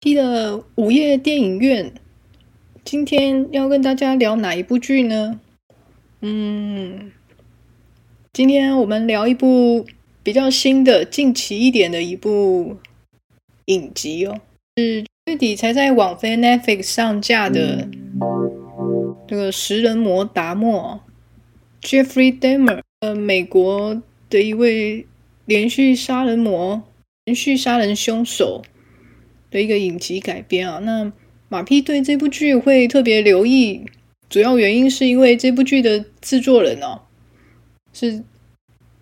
[0.00, 1.92] P 的午夜电影院，
[2.84, 5.40] 今天要跟大家聊哪一部剧呢？
[6.20, 7.12] 嗯，
[8.32, 9.84] 今天我们聊一部
[10.22, 12.76] 比较新的、近期一点的一部
[13.66, 14.40] 影集哦，
[14.76, 17.88] 是月底才在网飞 Netflix 上架的
[19.28, 21.00] 这个食人魔达莫
[21.82, 25.06] Jeffrey Dahmer，呃，美国的一位
[25.46, 26.82] 连续杀人魔、
[27.24, 28.62] 连续杀人凶手
[29.50, 30.78] 的一个影集改编啊。
[30.80, 31.10] 那
[31.48, 33.86] 马 P 对这部剧会特别留意。
[34.28, 37.00] 主要原因是因为这部剧的制作人哦，
[37.94, 38.22] 是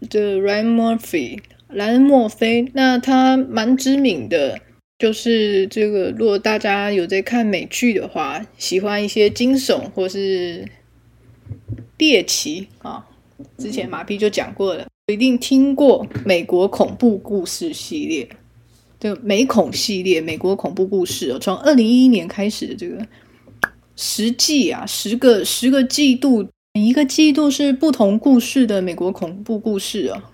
[0.08, 2.70] The Ryan Murphy 莱恩·墨菲。
[2.74, 4.60] 那他蛮知名的，
[4.96, 6.12] 就是这个。
[6.12, 10.68] 如果大家有在看美剧的话，喜欢一些惊悚或是
[11.98, 13.07] 猎奇啊，
[13.58, 18.28] 之前马 P 就讲过了，一定听过美国恐怖故事系列，
[18.98, 23.06] 这个美恐系列，美国恐怖故事哦，从二零一一年开始的这个。
[24.00, 30.30] 十季啊，十个十个季度，一个季度是不同故事的美国恐怖故事啊。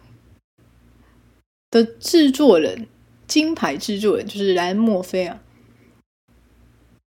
[1.71, 2.87] 的制作人，
[3.27, 5.41] 金牌制作人就是莱恩·墨菲啊。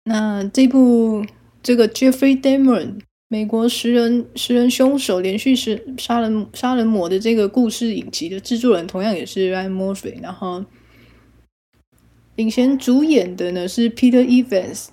[0.04, 1.26] 那这部
[1.62, 2.94] 这个 Jeffrey Dahmer
[3.30, 9.68] 美国食人食人凶手连续杀杀人杀人魔的这个故事影集的制作人，同样也是 I.
[9.68, 10.14] Murphy，。
[10.22, 10.64] 然后
[12.36, 14.86] 领衔主演的呢是 Peter Evans。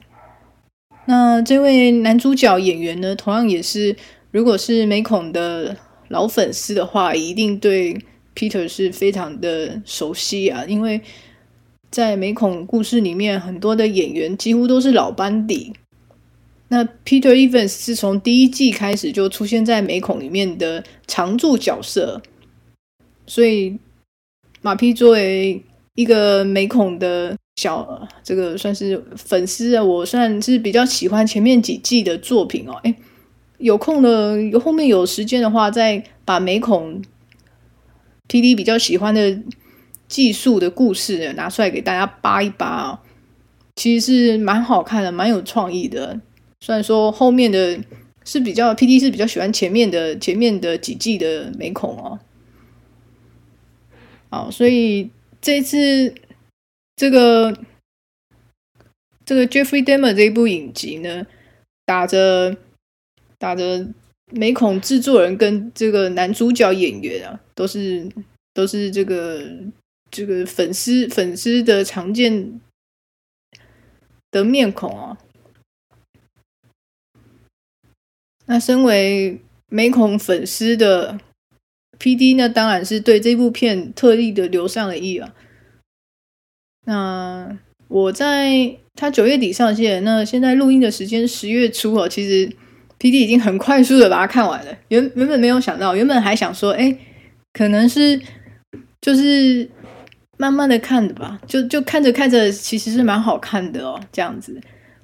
[1.05, 3.95] 那这位男主角演员呢，同样也是，
[4.31, 5.77] 如果是美恐的
[6.09, 7.97] 老粉丝的话，一定对
[8.35, 10.65] Peter 是非常的熟悉啊。
[10.67, 10.99] 因为
[11.89, 15.71] 在美恐故事里面，很多的演员几乎都是老班底。
[16.67, 22.21] 那 Peter Evans 是从第一季开始就出现在美恐里面的常驻角色，
[23.27, 23.79] 所以
[24.61, 25.63] 马匹作为
[25.95, 27.35] 一个美恐的。
[27.57, 32.73] 小这个算是粉丝啊，我算是比较喜欢前面几季的作品哦。
[32.83, 32.93] 哎，
[33.59, 37.01] 有空的，有后面有时间的话，再把美恐
[38.27, 39.39] PD 比较喜欢的
[40.09, 42.99] 技术的故事拿出来给大家扒一扒哦。
[43.77, 46.19] 其实是蛮好看的，蛮有创意的。
[46.65, 47.79] 虽然说后面的
[48.23, 52.19] 是比较 PD 是比较喜欢前面的前面的几季的美恐哦。
[54.31, 56.15] 好，所以这次。
[56.97, 57.53] 这个
[59.25, 61.27] 这个 Jeffrey Dahmer 这一部影集呢，
[61.85, 62.55] 打着
[63.37, 63.85] 打着
[64.31, 68.09] 美恐制作人跟这个男主角演员啊，都是
[68.53, 69.45] 都是这个
[70.09, 72.61] 这个粉丝粉丝的常见
[74.31, 75.17] 的面孔啊。
[78.47, 79.39] 那身为
[79.69, 81.19] 美恐粉丝的
[81.99, 85.33] PD 那，当然是对这部片特意的留上了意啊。
[86.85, 87.57] 那
[87.87, 92.47] 我在他九月底上线，那现在录音的时间十月初哦，其实
[92.99, 94.77] PD 已经很快速的把它看完了。
[94.89, 96.95] 原原本没有想到，原本还想说，哎，
[97.53, 98.21] 可能是
[99.01, 99.67] 就是
[100.37, 104.61] 慢慢的看的吧，就就看着看着，其实是蛮好看的哦，这样子。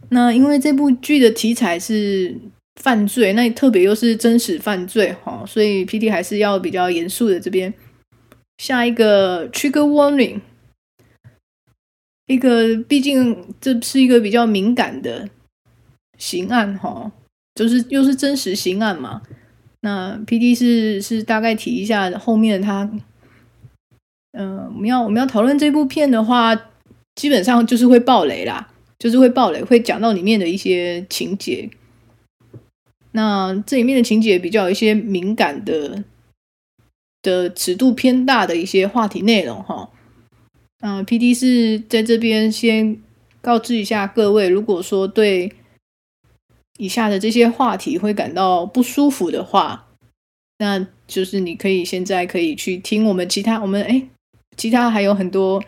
[0.10, 2.36] 那因为这部剧的题材是
[2.84, 7.72] 犯罪，那特别又是真实犯罪哈，所以 PD 还是要比较严肃的这边
[8.58, 10.42] 下一个 trigger warning。
[12.28, 15.30] 一个，毕竟这是一个比较敏感的
[16.18, 17.12] 刑案哈，
[17.54, 19.22] 就是又是真实刑案嘛。
[19.82, 22.90] 那 PD 是是大概提一下后面他，
[24.32, 26.56] 嗯、我们要我们要讨论这部片的话，
[27.16, 31.70] 基本上就是会爆雷啦，就是会爆雷，会讲到里面的一些情节。
[33.12, 36.04] 那这里面的情节比较有一些敏感的
[37.22, 39.90] 的尺度偏大的一些话题内容哈。
[40.82, 42.98] 嗯、，PD 是在这边先
[43.42, 45.54] 告知一下各位，如果说对
[46.78, 49.88] 以下的这些话题会感到不舒服的话，
[50.58, 54.08] 那就是你可以现在可以去听我们其他我们哎，
[54.58, 55.64] 其他还有很多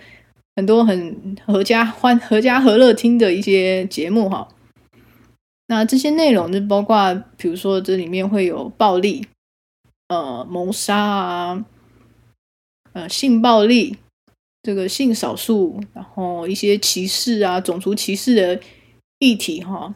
[0.55, 4.47] 很多很合家欢、合家和乐听的一些节目哈。
[5.67, 9.27] 那这些内容就包括，比如说这里面会有暴力、
[10.09, 11.65] 呃谋杀啊、
[12.93, 13.97] 呃性暴力。
[14.65, 18.57] 这个性少数，然后一些歧视啊、种族歧视的
[19.19, 19.93] 议题，哈，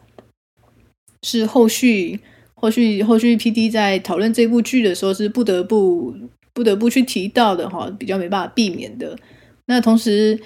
[1.22, 2.20] 是后续、
[2.52, 6.14] 后续、后续 PD 在讨论这部剧的时候是不得不、
[6.52, 9.18] 不得不去提到的，哈，比较没办法避免的。
[9.64, 10.38] 那同时，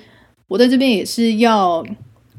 [0.46, 1.84] 我在这边也是要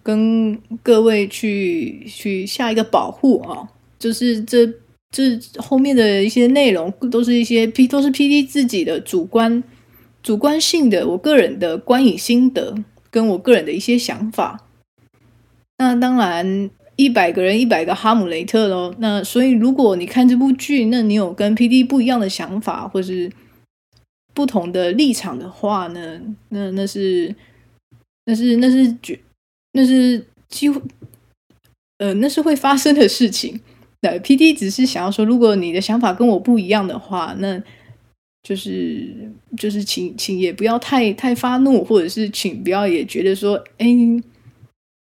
[0.03, 3.67] 跟各位去去下一个保护啊，
[3.97, 4.67] 就是这
[5.09, 9.63] 这后面的一些内容都是一些 P 都是 PD 自己的主观
[10.21, 12.75] 主观性的，我个人的观影心得
[13.09, 14.67] 跟我个人的一些想法。
[15.77, 18.93] 那当然，一百个人一百个哈姆雷特喽。
[18.99, 23.31] 那所以，如果你看这部剧，那你有跟 PD 不一样的想法，或是
[24.33, 26.21] 不同的立场的话呢？
[26.49, 27.35] 那那是
[28.25, 29.19] 那是那是绝
[29.73, 30.81] 那是几乎
[31.99, 33.59] 呃，那是会发生的事情。
[34.01, 37.61] 那，PD 只是想要说，如果你的想法跟我不一样的话，那
[38.43, 43.87] 就是就是请请也不要太太发怒，或者是请不要也觉得说，哎，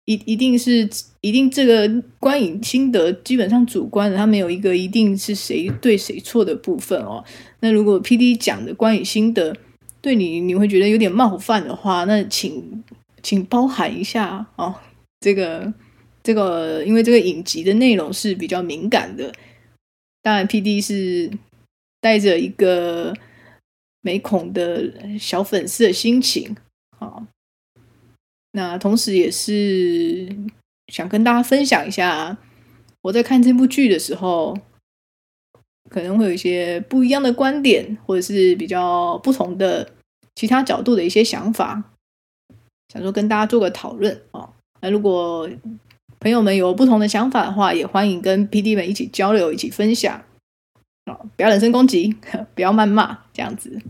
[0.05, 0.89] 一一定是
[1.21, 1.89] 一定这个
[2.19, 7.23] 观影心得基本上主观的，他没有一个一定是谁对谁错的部分哦。
[7.61, 9.55] 那如果 PD 讲的观影心得
[10.01, 12.83] 对你你会觉得有点冒犯的话，那请
[13.21, 14.75] 请包涵一下哦，
[15.19, 15.73] 这个。
[16.21, 19.33] 这个因为这个影集的内容是比较敏感的，
[20.21, 21.31] 当然 PD 是
[22.01, 23.15] 带着一个
[24.01, 26.55] 美恐的小粉丝的心情
[26.99, 27.25] 啊，
[28.51, 30.27] 那同时也是
[30.87, 32.37] 想跟大家分享一下，
[33.01, 34.55] 我在看这部剧的时候，
[35.89, 39.89] 可能会有一些不一样的观点，或者是比较不同的
[40.35, 41.81] 其他角度的一些想法，
[42.93, 44.49] 想说跟大家做个讨论啊。
[44.81, 45.49] 那如果
[46.19, 50.21] 朋友们有不同的想法的话，也欢迎跟 PD 们一起交流、一起分享。
[51.35, 52.15] 不要人身攻击，
[52.53, 53.81] 不要谩骂，这样子。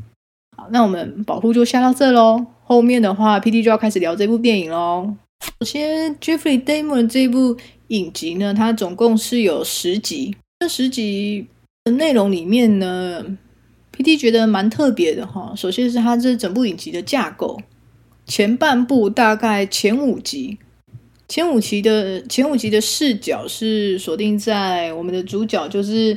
[0.55, 2.45] 好，那我们保护就下到这喽。
[2.63, 5.15] 后面的话，PD 就要开始聊这部电影喽。
[5.59, 7.57] 首先，Jeffrey Damon 这部
[7.87, 10.35] 影集呢，它总共是有十集。
[10.59, 11.47] 这十集
[11.83, 13.25] 的内容里面呢
[13.95, 15.53] ，PD 觉得蛮特别的哈。
[15.55, 17.59] 首先是它这整部影集的架构，
[18.29, 20.59] 前半部大概前五集。
[21.27, 26.15] 前五集的前五集的视角是锁定在我们的主角，就是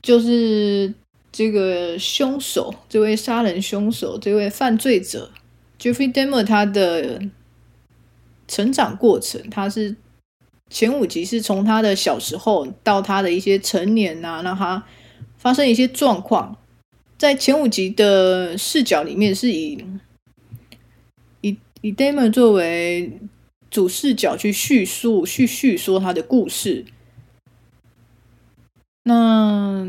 [0.00, 0.92] 就是
[1.30, 5.30] 这个凶手，这位杀人凶手，这位犯罪者
[5.78, 7.20] Jeffrey Dahmer 他的
[8.48, 9.50] 成长过程。
[9.50, 9.94] 他是
[10.70, 14.82] 前五集是从他的小时候到他的一些成年啊，让他
[15.36, 16.56] 发生一些状况。
[17.18, 19.82] 在前五集的视角里面，是以
[21.80, 23.18] 以 Dahmer 作为。
[23.68, 26.84] 主视角去叙述、去叙说他的故事。
[29.02, 29.84] 那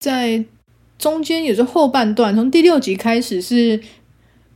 [0.00, 0.44] 在
[0.98, 3.80] 中间也是后半段，从第六集开始是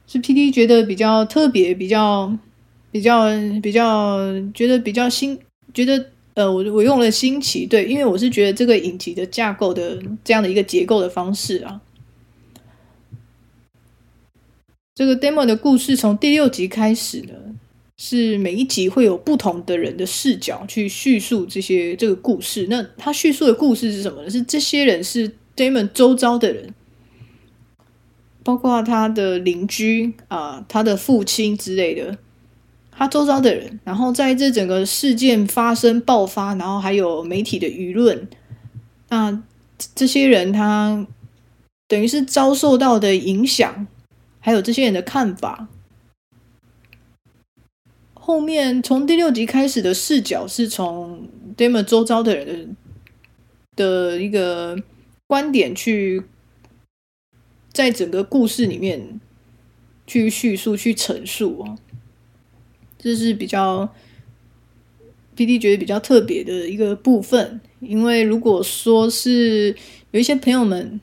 [0.08, 2.36] 是 PD 觉得比较特别、比较
[2.90, 3.28] 比较
[3.62, 4.18] 比较
[4.52, 5.38] 觉得比较新，
[5.72, 11.80] 觉得呃，我我用了新奇，对，因为我是觉得这个影集的架构的这样的一个结构的方式啊，
[14.94, 17.34] 这个 Dahmer 的故事从第六集开始呢。
[18.02, 22.66] 是每一集会有不同的人的视角去叙述这些这个故事。
[22.70, 24.30] 那他叙述的故事是什么呢？
[24.30, 26.72] 是这些人是 Damon 周遭的人，
[28.42, 32.16] 包括他的邻居啊、他的父亲之类的，
[32.90, 33.78] 他周遭的人。
[33.84, 38.26] 然后在这整个事件发生爆发，然后还有媒体的舆论，
[39.10, 39.42] 那
[39.94, 41.06] 这些人他
[41.86, 43.86] 等于是遭受到的影响，
[44.40, 45.68] 还有这些人的看法。
[48.14, 52.76] 后面从第六集开始的视角是从 Dahmer 周遭的人
[53.76, 54.76] 的的一个
[55.26, 56.22] 观点去，
[57.72, 59.20] 在整个故事里面
[60.06, 61.78] 去叙述、去陈述哦，
[62.98, 63.92] 这是比较
[65.36, 67.60] PD 觉得比较特别的一个部分。
[67.80, 69.74] 因为如果说是
[70.10, 71.00] 有一些朋友们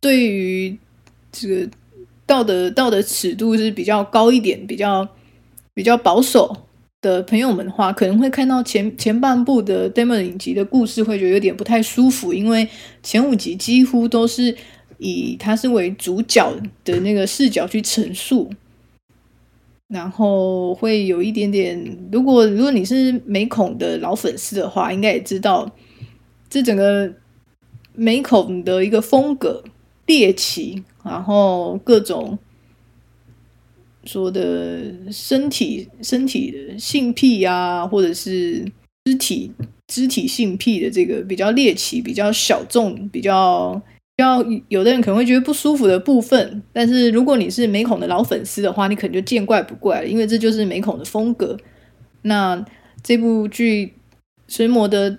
[0.00, 0.76] 对于
[1.34, 1.68] 这个
[2.24, 5.06] 道德道德尺度是比较高一点，比较。
[5.76, 6.56] 比较保守
[7.02, 12.68] 的朋友们的话，可能会看到前前半部的 demo 影集的故事，会觉得有点不太舒服，因为
[13.02, 14.54] 前五集几乎都是
[14.98, 18.48] 以他是为主角的那个视角去陈述，
[19.88, 21.98] 然后会有一点点。
[22.12, 25.68] 如果如果你是美恐的老粉丝的话，应该也知道
[26.48, 27.12] 这整个
[27.94, 29.64] 美恐的一个风格
[30.06, 32.38] 猎奇，然后各种。
[34.06, 38.62] 说的身体、身体的性癖啊，或者是
[39.06, 39.50] 肢体、
[39.86, 43.80] 肢体性癖的这个比较猎奇、比较小众、比较
[44.14, 46.62] 比较有的人可能会觉得不舒服的部分。
[46.70, 51.56] 但是如果你是美恐的老粉丝的话，你可能就见怪不怪了，因为这就是美恐的风格。
[52.20, 52.62] 那
[53.02, 53.86] 这部剧
[54.48, 55.18] 《神魔》的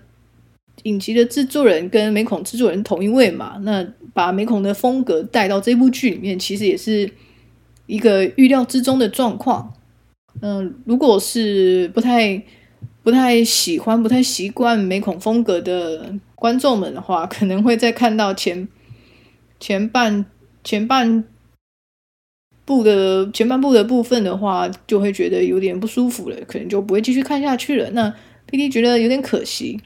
[0.84, 7.10] 影集的制作人跟美恐制作人同一位嘛，那把美恐的风格带到这部剧里面，其实也是。
[7.88, 9.72] 一个预料之中的状况，
[10.42, 12.42] 嗯，如果是不太
[13.04, 18.68] 不太喜欢、不太习惯美恐风格的观众们的话，可能会在看到前
[19.60, 20.26] 前半
[20.64, 21.24] 前半
[22.66, 27.92] 部的前半部的部分的话，就会觉得有点不舒服了，可能就不会继续看下去了。
[27.92, 28.12] 那
[28.50, 29.80] PD 觉得有点可惜，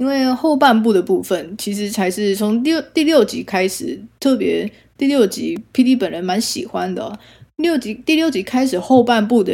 [0.00, 4.66] 因为后半部的部分其实才是从第第六集开始，特别
[4.96, 7.18] 第六集 PD 本人蛮喜欢的。
[7.56, 9.52] 六集第六集开始后半部的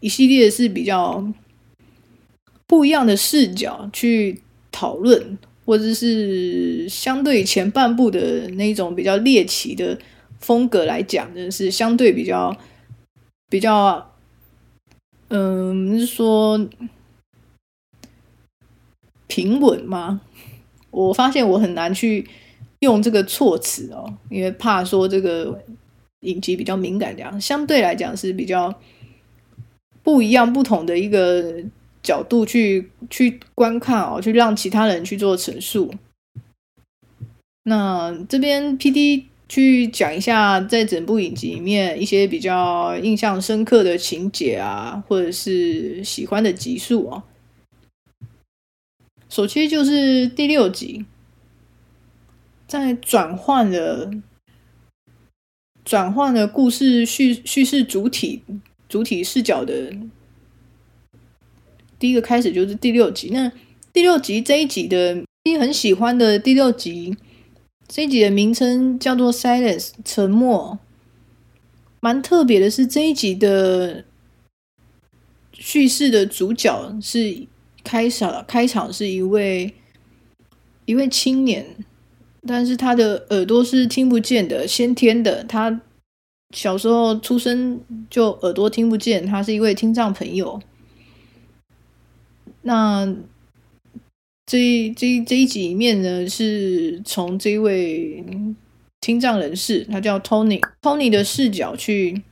[0.00, 1.24] 一系列是比较
[2.66, 4.40] 不一样的视角去
[4.72, 9.96] 讨论，或者是相对前半部的那种比较猎奇的
[10.40, 12.52] 风格来讲呢，是相对比较
[13.48, 14.12] 比较，
[15.28, 16.58] 嗯，是说
[19.26, 20.20] 平稳吗？
[20.90, 22.26] 我发现我很难去
[22.80, 25.62] 用这个措辞哦，因为怕说这个
[26.20, 28.74] 影集比较敏感，这样相对来讲是比较
[30.02, 31.62] 不一样、不同的一个。
[32.02, 35.92] 角度去去观看哦，去让其他人去做陈述。
[37.64, 47.20] 那这边 PD 去讲一下，在整部影集里面一些比较印象深刻的情节啊，或者是喜欢的集数哦。
[49.28, 51.04] 首先就是第六集，
[52.66, 54.10] 在转换了
[55.84, 58.42] 转换了故事叙叙事主体
[58.88, 59.92] 主体视角的。
[61.98, 63.50] 第一个开始就是第六集，那
[63.92, 67.16] 第六集这一集的你很喜欢的第六集，
[67.88, 70.78] 这一集的名称叫做《Silence》沉默，
[72.00, 74.04] 蛮特别的是这一集的
[75.52, 77.46] 叙事的主角是
[77.86, 79.72] 开场，开场是一位
[80.86, 81.64] 一位青年，
[82.44, 85.80] 但是他的耳朵是听不见的，先天的，他
[86.50, 90.60] 小时候出生就耳朵听不见，他是一位听障朋友。
[92.62, 93.06] 那
[94.46, 98.24] 这这这一集里面呢，是从这位
[99.00, 102.22] 听障人士，他叫 Tony，Tony 的视角去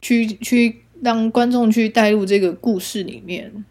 [0.00, 3.66] 去去让观众去带入这个故事里面。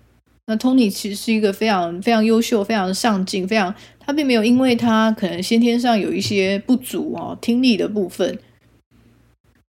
[0.48, 8.40] 那 Tony 其实是一个非常非常优秀、非常上进、非常他并没有因为他可能先天上有一些不足哦，听力的部分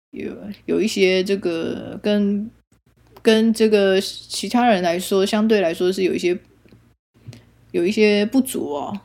[0.10, 0.34] 有
[0.66, 2.50] 有一些这个跟。
[3.24, 6.36] 跟这个其他人来说，相对来说是有一些
[7.70, 9.00] 有一些不足哦。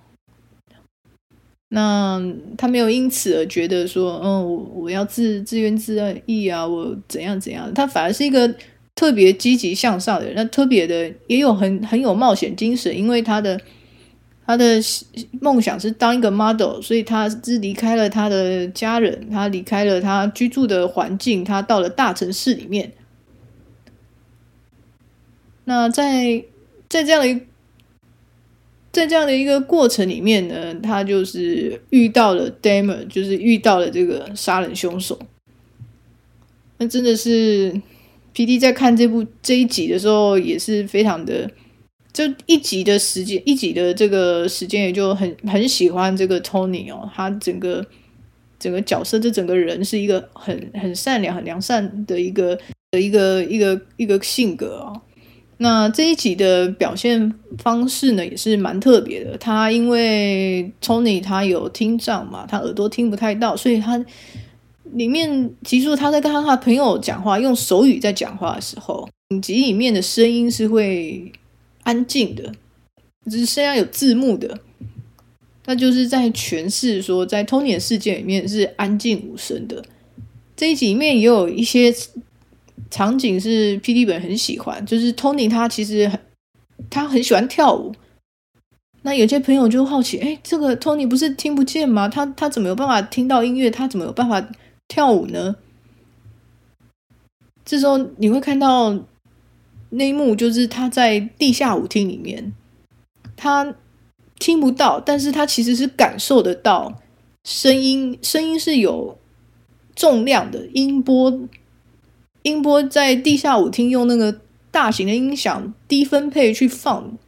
[1.68, 2.18] 那
[2.56, 6.14] 他没有因此而觉得说，嗯，我我要自自怨自艾
[6.50, 7.70] 啊，我怎样怎样。
[7.74, 8.54] 他反而是一个
[8.96, 13.60] 特别积极向上的人，那特别的也有很很有冒险精神，因为他的
[14.46, 14.80] 他的
[15.40, 22.92] 梦想是当一个 model，所以他是离开了他的家人，他离开了他居住的环境，他到了大城市里面。
[25.64, 26.42] 那在
[26.88, 27.40] 在这样的一
[28.92, 35.18] 在这样的一个过程里面呢，他就是遇到了 Dahmer，就是遇到了这个杀人凶手。
[36.78, 37.82] 那真的是
[38.36, 41.50] PD 在看这部这一集的时候，也是非常的，
[42.12, 47.82] 就一集的时间，一集的这个时间，也就很很喜欢这个 Tony 哦，他整个
[48.58, 52.58] 整个角色，这整个人是一个很很善良、很良善的一个
[52.90, 55.00] 的一个一个一个性格哦。
[55.56, 59.38] 那这一集的表现方式呢，也是蛮特别的。
[59.38, 64.04] 他因为 Tony 他有听障嘛，他耳朵听不太到，所以他
[64.92, 71.32] 里面其实他在跟他的朋友讲话，用手语在讲话的时候，影集里面的声音是会
[71.82, 72.52] 安静的，
[73.30, 74.58] 只是剩下有字幕的，
[75.66, 79.84] 那就是在诠释说，在 Tony 的世界里面是安静无声的。
[80.56, 81.94] 这一集里面也有一些。
[82.88, 86.20] 场景是 PD 本很喜欢，就是 Tony 他其实很
[86.88, 87.92] 他很喜欢跳舞。
[89.02, 92.08] 那有些朋友就好奇，哎，这个 Tony 不是听不见吗？
[92.08, 93.68] 他他怎么有办法听到音乐？
[93.70, 94.40] 他怎么有办法
[94.88, 95.56] 跳舞呢？
[97.64, 98.96] 这时候你会看到
[99.90, 102.52] 那一幕，就是他在地下舞厅里面，
[103.36, 103.74] 他
[104.38, 107.02] 听不到，但是他其实是感受得到
[107.44, 109.18] 声音，声音是有
[109.94, 111.40] 重量的音波。
[112.42, 114.40] 音波在地下舞厅用那个
[114.70, 117.18] 大型的音响低分配去放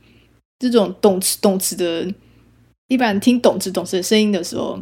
[0.60, 2.14] 这种动词动词的，
[2.86, 4.78] 一般听动词动词的声音的时候，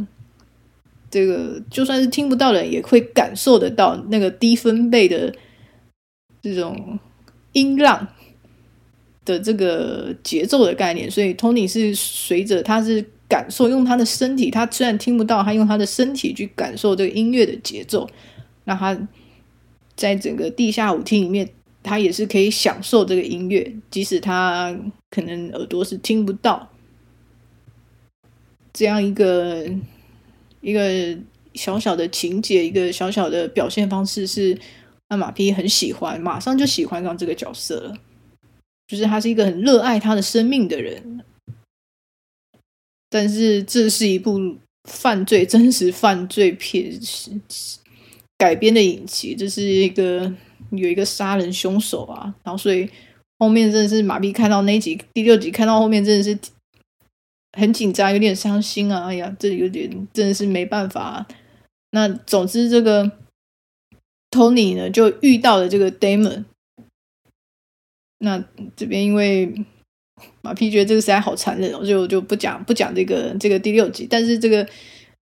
[1.11, 5.35] 这个就算是听不到的人也会感受得到那个低分贝的
[6.43, 6.99] 这种
[7.53, 8.09] 音浪
[9.25, 11.11] 的这个节奏的概念。
[11.11, 18.09] 所以 Tony 是随着他是感受，用他的身体，他虽然听不到，他用他的身体去感受这个音乐的节奏，
[18.65, 19.09] 那他。
[19.97, 21.49] 在整个地下舞厅里面
[21.83, 26.71] 他也是可以享受这个音乐，即使他可能耳朵是听不到。
[28.75, 29.67] 这样一个
[30.61, 31.17] 一个
[31.55, 34.59] 小小的情节，一个小小的表现方式，是
[35.09, 37.97] 让马匹很喜欢，马上就喜欢上这个角色了。
[38.89, 41.21] 就是他是一个很热爱他的生命的人，
[43.11, 44.57] 但是这是一部
[44.89, 46.97] 犯罪真实犯罪片
[48.39, 50.33] 改编的影集，这是一个
[50.71, 52.89] 有一个杀人凶手啊，然后所以
[53.41, 56.39] 后面真的是马匹看到那集第六集看到后面真的是
[57.57, 61.27] 很紧张，有点伤心啊，哎呀，这有点真的是没办法啊。
[61.91, 63.11] 那总之这个
[64.31, 66.45] Tony 呢就遇到了这个 Damon。
[68.19, 68.45] 那
[68.77, 69.53] 这边因为
[70.43, 74.67] 马屁觉得这个实在好残忍，我就就不讲不讲这个这个第六集，但是这个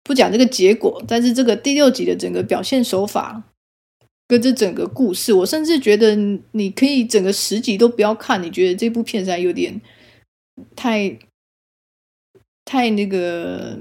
[0.02, 3.42] 不讲这个结果，但是这个第六集的整个表现手法
[4.26, 6.16] 跟这整个故事，我甚至觉得
[6.52, 9.80] 你可以整个十集都不要看，你觉得这部片实在有点
[10.74, 11.18] 太
[12.72, 13.78] 太那个。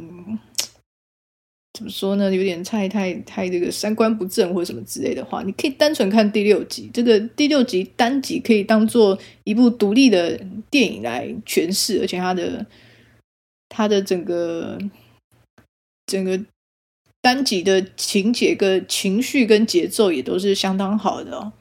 [1.73, 2.29] 怎么说呢？
[2.35, 6.91] 有点太太太这个三观不正或者什么之类的话，你可以单纯看第六集。
[6.93, 10.37] 这个第六集单集可以当做一部独立的
[10.69, 12.65] 电影来诠释，而且它的
[13.69, 14.77] 它的整个
[16.05, 16.39] 整个
[17.21, 21.53] 单集的情节跟情绪跟节奏也都是相当好的哦，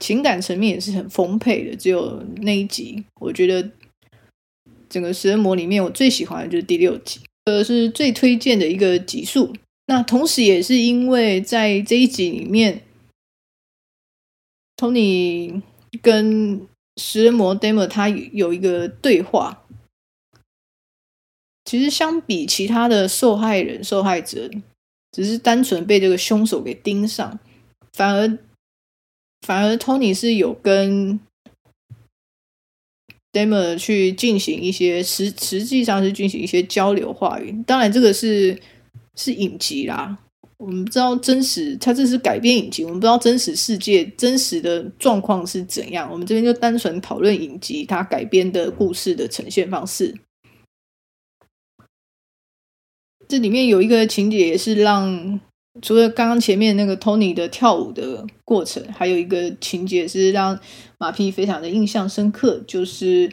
[0.00, 1.76] 情感层面也是很丰沛的。
[1.76, 3.70] 只有那一集，我觉得
[4.92, 7.18] 整个食人魔里面我最喜欢的就是第六集。
[7.46, 9.54] 呃，是最推荐的一个集数。
[9.86, 12.82] 那同时也是因为在这一集里面
[14.76, 15.62] ，Tony
[16.02, 16.68] 跟
[16.98, 19.64] 食人魔 Damon 他有一个对话。
[21.64, 24.50] 其实相比其他的受害人、受害者，
[25.10, 27.40] 只是单纯被这个凶手给盯上，
[27.94, 28.38] 反而
[29.46, 31.18] 反而 Tony 是有跟。
[33.32, 38.60] Damon 去进行一些实实际上是进行一些交流话语，当然这个是
[39.16, 40.18] 是影集啦，
[40.58, 50.14] 我们不知道真实，它这是改编影集，我们不知道真实世界真实的状况是怎样，我们这边就单纯讨论影集它改编的故事的呈现方式。
[53.28, 55.40] 这里面有一个情节也是让。
[55.80, 60.60] 除了刚刚前面那个 Tony 的跳舞的过程，还有一个情节是让
[60.98, 63.32] 马匹非常的印象深刻，就是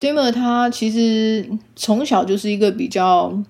[0.00, 3.44] Damer 他其实从小就是一个比较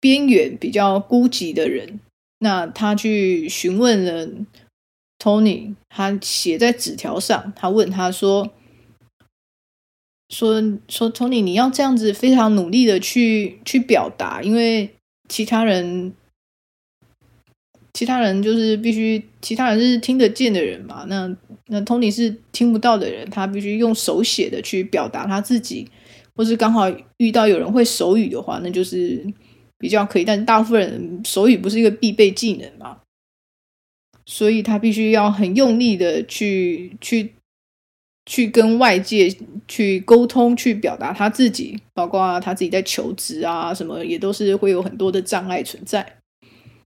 [0.00, 2.00] 边缘、比较孤寂的人。
[2.40, 4.28] 那他去询问了
[5.20, 8.50] Tony，他写在纸条上，他问他说
[10.28, 14.96] ：“说说 Tony，你要这样子非常努力的去去表达，因为
[15.28, 16.12] 其他人。”
[17.94, 21.04] 其他人就是必须，其他人是听得见的人嘛？
[21.08, 25.86] 那那 Tony 是听不到的人，他必须用手写的去表达他自己，
[26.34, 29.22] 或是刚好遇到有人会手语的话，那就是
[29.78, 30.24] 比较可以。
[30.24, 32.98] 但是大部分人手语不是一个必备技能嘛，
[34.24, 37.34] 所以他必须要很用力的去去
[38.24, 39.34] 去跟外界
[39.68, 46.21] 去沟通，去表达他自己，包括他自己在求职啊什么，也都是会有很多的障碍存在。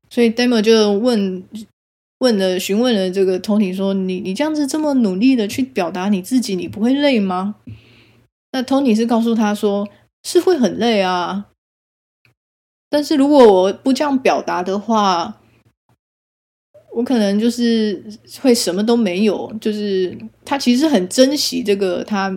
[0.09, 1.45] 所以 Damon 就问
[2.19, 7.57] 问了询问了这个 Tony 说：“你你这样子这么努力的去表达你自己，你不会累吗？”
[8.53, 9.87] 那 Tony 是告诉他说
[10.25, 11.49] ：“是会很累啊，
[12.88, 15.42] 但是如果我不这样表达的话，
[16.95, 18.03] 我可能就是
[18.40, 19.53] 会什么都没有。
[19.61, 22.35] 就是他其实很珍惜这个他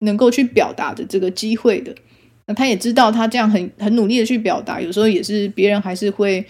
[0.00, 1.92] 能够去表达的这个机会的。
[2.46, 6.46] 那他也知道他这样很很努力的去表达，有时候也是别人还是会。”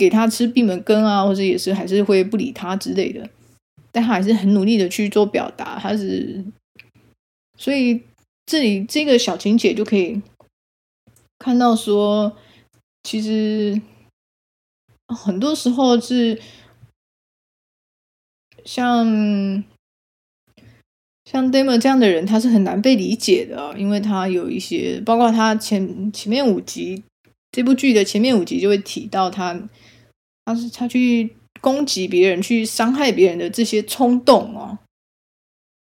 [0.00, 3.28] 给他吃闭门羹啊，或者也是还是会不理他之类的，
[3.92, 5.78] 但他还是很努力的去做表达。
[5.78, 6.42] 他是，
[7.58, 8.00] 所以
[8.46, 10.22] 这里这个小情节就可以
[11.38, 12.34] 看到说，
[13.02, 13.78] 其实
[15.08, 16.40] 很多时候是
[18.64, 19.62] 像
[21.26, 27.04] 像 Damon 这样的人，他是很难被理解的，因为他有一些，包括他前前面五集
[27.52, 29.68] 这部剧的前面五集就会提到他。
[30.44, 34.78] 他是他去攻击别人、去伤害别人的这些冲动哦，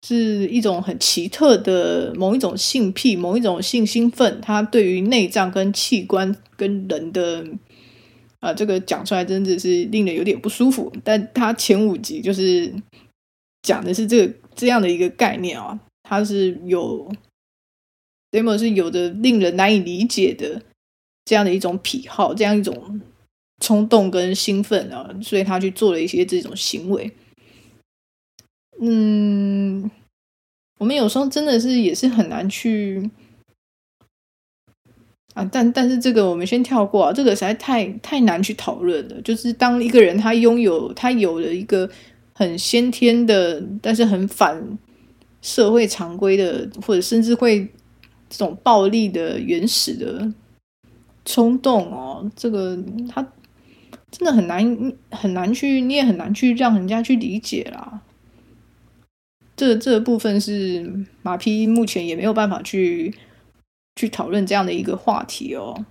[0.06, 4.42] 是一种很奇特的某一种性癖、某一种性兴奋。
[4.42, 7.46] 他对于内脏跟器官跟人的
[8.40, 10.92] 啊、这个讲出来真的是令人有点不舒服。
[11.04, 12.74] 但他前五集就是
[13.62, 17.10] 讲的是这个这样的一个概念啊、他是有
[18.32, 20.62] demo 是有着令人难以理解的
[21.24, 23.00] 这样的一种癖好，这样一种。
[23.62, 27.10] 冲动跟兴奋啊，所以他去做了一些这种行为。
[28.82, 29.90] 嗯，
[30.80, 33.08] 我们有时候真的是也是很难去
[35.36, 39.22] 啊，但但是这个我们先跳过啊，这个实在太太难去讨论了。
[39.22, 41.88] 就是当一个人他拥有他有了一个
[42.34, 44.80] 很先天的，但是很反
[45.44, 47.64] 社会常规的，或者甚至会
[48.28, 50.34] 这种暴力的原始的
[51.26, 52.76] 冲动哦，这个
[53.08, 53.24] 他。
[54.12, 58.02] 真的很难很难去，你也很难去让人家去理解啦。
[59.56, 63.16] 这这部分是马匹目前也没有办法去
[63.96, 65.86] 去讨论这样的一个话题哦。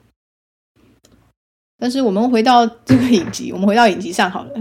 [1.79, 4.55] 但是我们回到这个影集，我们回到影集上好了。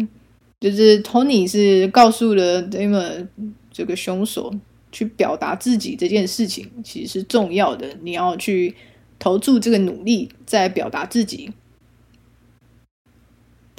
[0.62, 3.28] 就是 Tony 是告诉了 Damon
[3.72, 4.54] 这个凶手
[4.91, 8.76] 去表达自己这件事情其实是重要的，你要去
[9.17, 11.52] 投注这个努力在表达自己。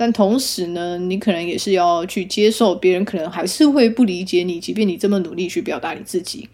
[0.01, 6.49] 但同时呢，你可能也是要去接受别人可能还是会不理解你，即便你这么努力去表达你自己，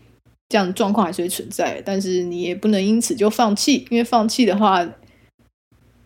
[0.48, 1.80] 这样状况还是会存在。
[1.86, 4.84] 但是你也不能因此就放弃，因为放弃的话，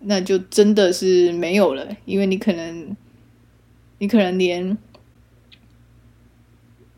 [0.01, 1.89] 那就真的是没有了。
[2.05, 2.95] 因为你可能，
[4.01, 4.77] 你可能连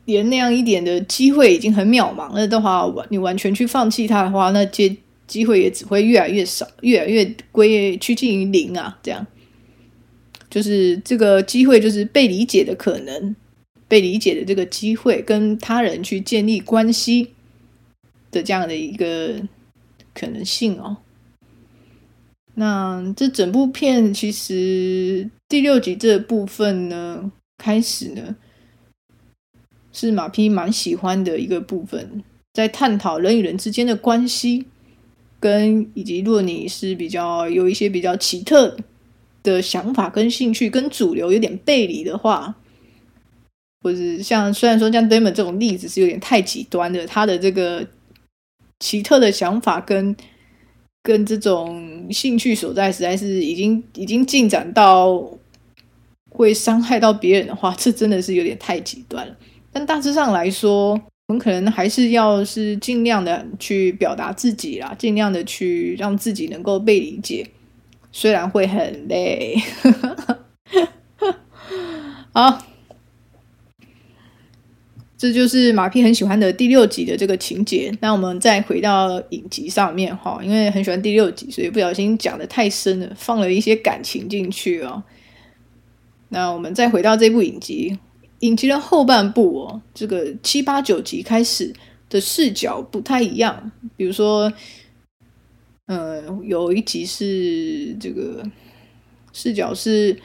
[0.07, 4.97] 连那样一点的机会已经很渺茫了的话，完你完全去放弃它的话，那接
[5.29, 9.25] 机会也只会越来越少，越来越归趋近于零啊，这样。
[10.53, 13.35] 就是这个机会，就是被理解的可能，
[13.89, 17.31] 被理解的这个机会，跟他人去建立关系
[18.31, 19.41] 的这样的一个
[20.13, 20.99] 可能性哦。
[22.55, 28.37] 那这整部片其实第六集这部分呢，开始呢
[29.91, 34.67] 是马匹蛮喜欢的一个部分，在探讨人与人之间的关系，
[35.41, 38.77] 跟以及如果你是比较有一些比较奇特
[39.43, 42.55] 的想法跟兴趣跟主流有点背离的话，
[43.83, 47.87] 或者像虽然说像 Damon 这种例子是有点太极端的，他的这个
[48.79, 50.17] 奇特的想法跟
[51.03, 55.29] 跟这种兴趣所在，实在是已经已经进展到
[56.31, 59.37] 会伤害到别人的话，这真的是有点太极端了。
[59.73, 60.93] 但大致上来说，
[61.27, 67.49] 我们可能还是要是尽量的去表达自己啦，尽量的去让自己能够被理解。
[68.15, 69.57] 虽然会很累，
[72.35, 72.63] 好，
[75.17, 77.91] 这就是马匹很喜欢的第六集的这个情节。
[78.03, 85.03] 那我们再回到影集上面哈，因为很喜欢第六集，所以不小心讲得太深了，放了一些感情进去哦。
[86.29, 87.99] 那我们再回到这部影集，
[88.41, 91.73] 影集的后半部哦，这个七八九集开始
[92.11, 94.53] 的视角不太一样，比如说。
[95.87, 98.43] 呃，有一集是这个
[99.33, 100.17] 视角是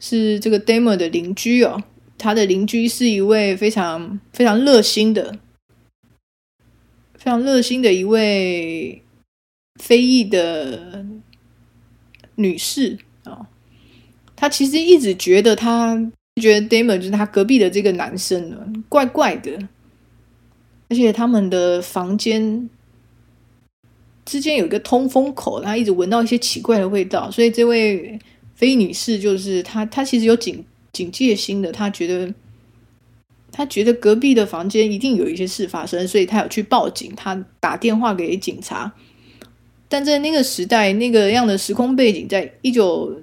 [0.00, 1.82] 是这个 Damon 的邻居哦，
[2.16, 5.38] 他的邻居是一位非常非常热心的、
[7.14, 9.02] 非常热心的一位
[9.80, 11.04] 非裔的
[12.36, 13.46] 女士啊、哦。
[14.34, 15.94] 他其实一直觉得他
[16.40, 19.52] 觉得 Damon 就是他隔壁的这个男生呢，怪怪的，
[20.88, 22.70] 而且他们的房间。
[24.26, 28.18] 之间有一个通风口，他一直闻到一些奇怪的味道，所以这位
[28.56, 32.34] 非女士就是她，她其实有警警戒心的，她觉得
[33.52, 38.92] 她觉得隔壁的房间一定有一些事发生，所以她有去报警，她打电话给警察。
[39.88, 43.22] 但在那个时代，那个样的时空背景，在一九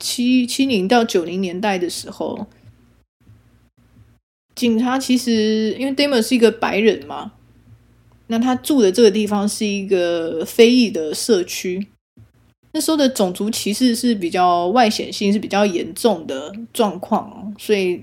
[0.00, 2.48] 七七零到九零年代的时候，
[4.56, 7.32] 警察其实因为 Damon 是一个白人嘛。
[8.26, 11.86] 那他住的这个地方是一个非裔的社区，
[12.72, 18.00] 那时候的种族歧视是比较外显性，是比较严重的状况，所以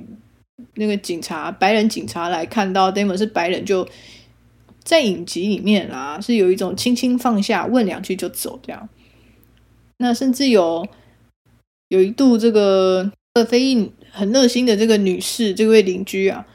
[0.76, 3.88] 那个警察，白人警察来看到 Damon 是白人，就
[4.84, 8.88] 在影集里面啊，是有一种轻轻放下，问两句就走这样。
[9.98, 10.88] 那甚至有
[11.90, 13.12] 有一度，这个
[13.50, 16.46] 非裔很热心的这个女士，这位邻居啊。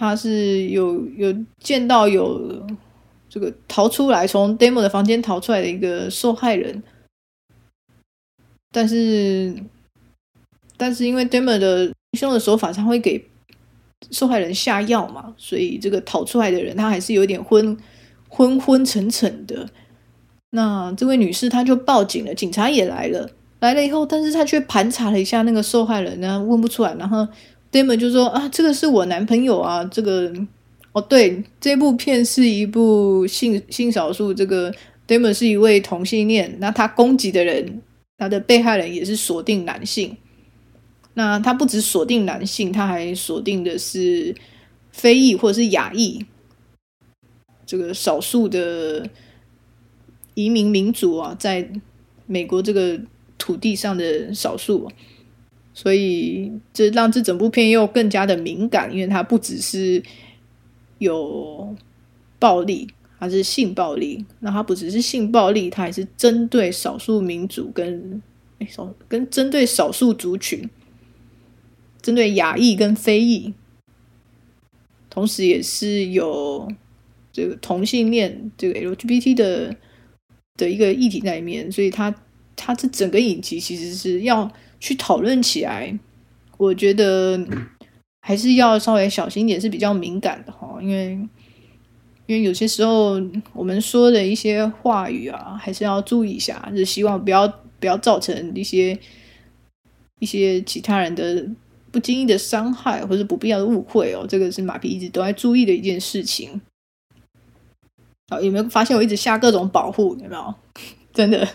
[0.00, 2.66] 他是有有见到有
[3.28, 6.82] 这个逃出来从 Damon 的房间逃出来的一个受害人，
[8.72, 9.54] 但是
[10.78, 13.22] 但是因为 Damon 的凶的手法他会给
[14.10, 17.76] 受害人下药嘛，所以这个逃出来的人他还是有点昏
[18.30, 19.68] 昏昏沉沉的。
[20.52, 27.28] 那这位女士她就报警了，警察也来了，来了以后，但是他却盘查了一下那个受害人呢，问不出来，然后。
[27.72, 30.32] Damon 就说啊，这个是我男朋友啊，这个
[30.92, 34.74] 哦，对，这部片是一部性性少数，这个
[35.06, 37.80] Damon 是一位同性恋，那他攻击的人，
[38.18, 40.16] 他的被害人也是锁定男性，
[41.14, 44.34] 那他不止锁定男性，他还锁定的是
[44.90, 46.24] 非裔或者是亚裔。
[47.64, 49.08] 这个少数的
[50.34, 51.70] 移民民族啊，在
[52.26, 53.00] 美国这个
[53.38, 54.90] 土地上的少数，
[55.72, 60.02] 所以这让这整部片又更加的敏感，因为它不只是
[60.98, 61.76] 有
[62.38, 62.88] 暴力。
[63.22, 68.22] 它是性暴力，那它不只是性暴力，它还是针对少数民族跟
[68.66, 70.70] 少跟针对少数族群，
[72.00, 73.52] 针对亚裔跟非裔，
[75.10, 76.66] 同时也是有
[77.30, 79.76] 这个同性恋这个 LGBT 的
[80.56, 82.14] 的一个议题在里面，所以它
[82.56, 84.50] 它这整个影集其实是要
[84.80, 85.96] 去讨论起来，
[86.56, 87.38] 我觉得
[88.22, 91.16] 还是要稍微小心一点，是比较敏感的哈，因为。
[92.26, 93.20] 因为有些时候
[93.52, 97.48] 我们说的一些话语啊，还是要注意一下，就是希望不要
[97.80, 98.96] 不要造成一些
[100.20, 101.44] 一些其他人的
[101.90, 104.24] 不经意的伤害或者不必要的误会哦。
[104.28, 106.60] 这个是马屁一直都在注意的一件事情。
[108.28, 110.14] 好，有没有发现我一直下各种保护？
[110.22, 110.54] 有没有？
[111.12, 111.48] 真的。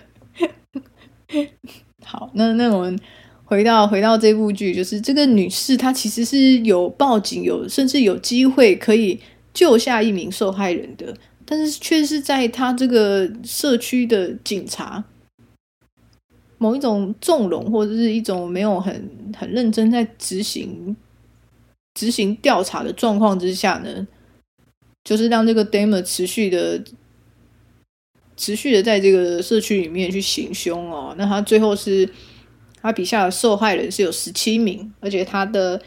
[2.06, 2.98] 好，那那我们
[3.44, 9.20] 回到回到这部剧，就是这个女士她其实是有报警，有甚至有机会可以。
[9.56, 11.15] 救下一名受害人的，
[11.46, 15.02] 但是却是在她这个社区的警察
[16.58, 20.94] 某一种纵容或者是一种没有很很认真在执行
[21.94, 24.06] 执行调查的状况之下呢，
[25.06, 26.84] 就是让这个 DAME 持续的
[28.38, 31.13] 持续的在这个社区里面去行凶哦。
[31.17, 32.10] 那他最后是
[32.82, 35.82] 他笔下的受害人是有十七名，而且他的。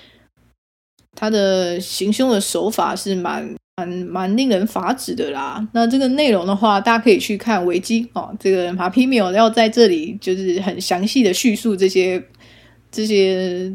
[1.20, 5.66] 他的行凶的手法是蛮蛮蛮令人发指的啦。
[5.72, 8.32] 那这个内容的话，大家可以去看维基哦。
[8.38, 12.22] 这个马屁缪要在这里就是很详细的叙述这些
[12.92, 13.74] 这些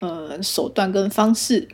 [0.00, 1.66] 呃手段跟方式。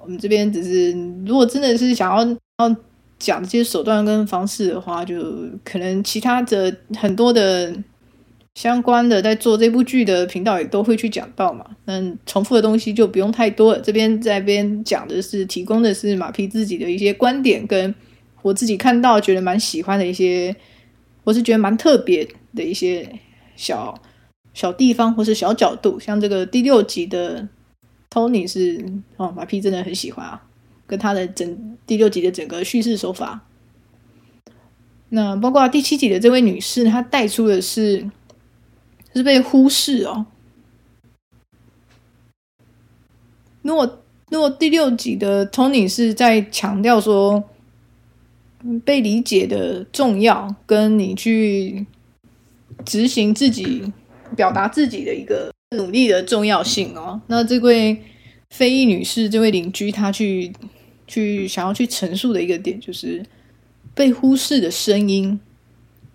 [0.00, 0.92] 我们这边只是
[1.26, 2.24] 如果真的是想要
[2.58, 2.76] 要
[3.22, 5.16] 讲这些手段跟方式的话，就
[5.64, 7.74] 可能其他的很多的。
[8.54, 11.94] 相关的在做这部剧的频道也都会去讲到嘛，那
[12.26, 13.80] 重复的东西就不用太多了。
[13.80, 17.94] 这边在这边讲的是提供的是马屁自己的一些观点，跟
[18.42, 20.54] 我自己看到觉得蛮喜欢的一些，
[21.24, 23.10] 我是觉得蛮特别的一些
[23.56, 23.98] 小
[24.52, 25.98] 小地方或是小角度。
[25.98, 27.48] 像这个第六集的
[28.10, 28.84] Tony 是
[29.16, 30.42] 哦，马屁真的很喜欢啊，
[30.86, 33.46] 跟他的整第六集的整个叙事手法。
[35.10, 38.10] 那包括第七集的这位女士，她带出的是。
[39.14, 40.24] 是被忽视哦。
[43.60, 47.44] 如果如果第六集的 Tony 是在强调说
[48.86, 51.84] 被理解的重要，跟你去
[52.86, 53.92] 执行自己、
[54.34, 58.02] 表达自己的一个努力的重要性哦，那这位
[58.52, 60.52] 非裔女士，这位邻居，她去
[61.06, 63.24] 去想要去陈述的一个点，就是
[63.94, 65.40] 被忽视的声音。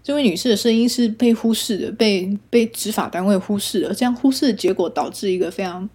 [0.03, 3.93] 这位女士的声音是被忽视的，被被执法单位忽视了。
[3.93, 5.89] 这样忽视的结果导致一个非常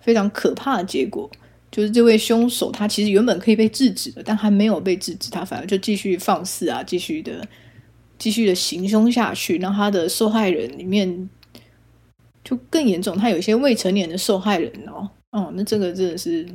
[0.00, 1.28] 非常可怕的结果，
[1.72, 7.44] 就是这位凶手他其实原本可以被制止的，但还没有被制止，他反而就继续放肆啊，继续的
[8.16, 9.58] 继续的行凶下去。
[9.58, 11.28] 让他的受害人里面
[12.44, 16.48] 就更严重，他有一些未成年的受害人哦，哦，那这个真的是。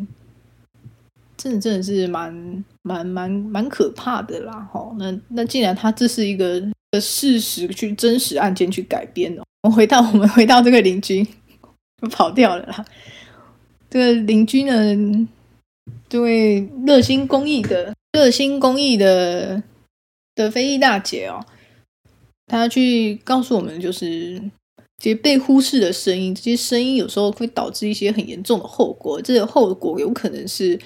[1.37, 4.59] 真的真的是蛮蛮蛮蛮可怕的啦！
[4.71, 11.23] 哈，那那既然他这是一个的事实去真实案件去改编哦，我们回到我们回到这个邻居
[11.99, 12.85] 就，跑掉了啦。
[13.89, 15.27] 这个邻居呢，
[16.07, 19.63] 这位热心公益的热心公益的
[20.35, 21.43] 的非裔大姐哦，
[22.45, 24.39] 她去告诉我们，就是
[25.01, 30.79] 这些被忽视的声音，这些声音有时候会导致一些很严重的后果，这个后果有可能是。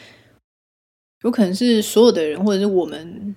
[1.24, 3.36] 有可能是所有的人，或者是我们，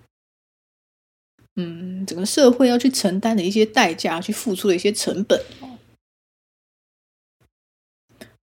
[1.56, 5.42] 嗯，整个社会要去承担的一些代价，去付出的一些成本。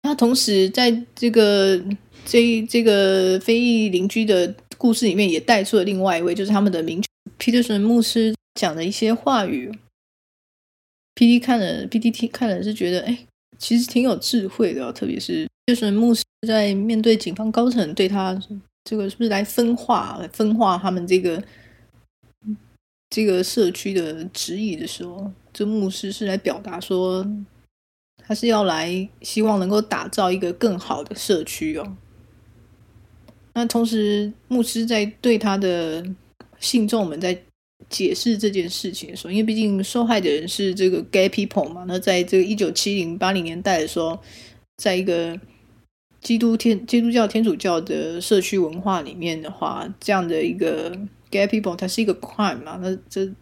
[0.02, 1.78] 那同时，在这个
[2.24, 7.04] 这这个非裔邻居的故事里面，也带出了另外一位，就是他们的名
[7.38, 9.70] Peterson 牧师讲的一些话语。
[11.14, 11.38] P.D.
[11.40, 12.28] 看了，P.D.T.
[12.28, 13.26] 看了是觉得，哎，
[13.58, 18.40] 其实挺有智慧的哦，特别是就是牧师在面对警方高层对他。
[18.86, 21.42] 这个是不是来分化、分化他们这个
[23.08, 27.26] 这个社区的质疑的时候，这牧师是来表达说，
[28.18, 31.96] 他是要来希望能够打造一个更好的社区哦。
[33.54, 36.04] 那同时，牧师在对他的
[36.60, 37.42] 信众们在
[37.88, 44.18] 解释这件事情的时候，因为毕竟受害的人是这个 gay people 嘛，那在这个一九七零八零年代的时候。
[44.76, 45.38] 在一个
[46.20, 50.90] 基督天基督教天主教的社区文化里面的话，这样的一个
[51.30, 52.76] gay people，它是一个 crime 嘛？
[52.82, 53.32] 那这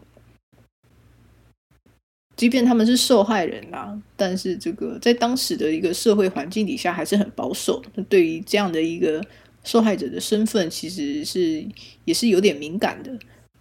[2.37, 7.83] 即便他们是受害人啊，但是这个在当时的一个社会环境底下还是很保守。
[7.94, 9.24] 那对于这样的一个
[9.64, 11.64] 受害者的身份，其实是
[12.05, 13.11] 也是有点敏感的。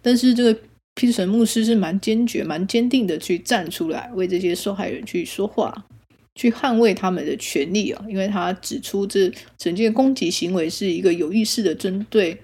[0.02, 0.60] 但是这个
[0.94, 5.86] 皮特森牧师是蛮坚决、蛮坚定的去站出来，为这些受害人去说话。
[6.34, 12.40] 去捍卫他们的权利啊，因为他指出这整件攻击行为是一个有意识的针对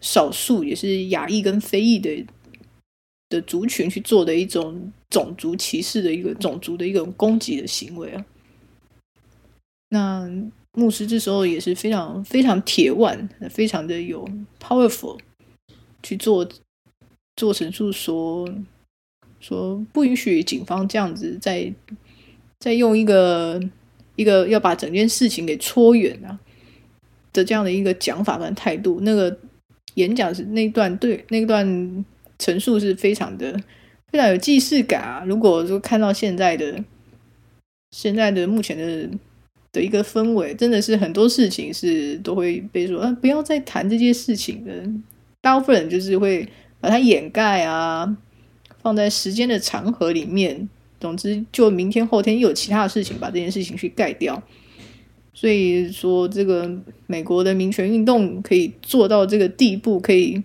[0.00, 2.24] 少数，也是亚裔跟非裔的
[3.28, 8.24] 的族群去做的一种种族歧视的一个种族的一个攻击的行为啊。
[9.88, 10.30] 那
[10.74, 14.24] 牧师这时候也是非常非常铁腕，非常的有
[14.60, 15.18] powerful
[16.00, 16.48] 去做
[17.36, 18.48] 做陈述说，
[19.38, 21.72] 说不允许警方这样子在。
[22.58, 23.60] 再用一个
[24.16, 26.40] 一个要把整件事情给戳远啊
[27.34, 29.38] 的这样的一个讲法跟态度，那个
[29.94, 32.04] 演讲是那段对那段
[32.38, 33.52] 陈述是非常的
[34.10, 35.22] 非常有既视感啊！
[35.26, 36.82] 如果说看到现在的
[37.90, 39.10] 现在的目前的
[39.70, 44.72] 的一个氛围，真的是很多事情是都会被说啊，不要再谈这些事情的，
[45.42, 46.48] 大部分人就是会
[46.80, 48.16] 把它掩盖啊，
[48.82, 50.68] 放在时间的长河里面。
[50.98, 54.42] 总之，就明天后天又有其他的事情把这件事情去盖掉。
[55.34, 56.70] 所以说，这个
[57.06, 60.42] 美国的民权运动可以做到这个地步，可以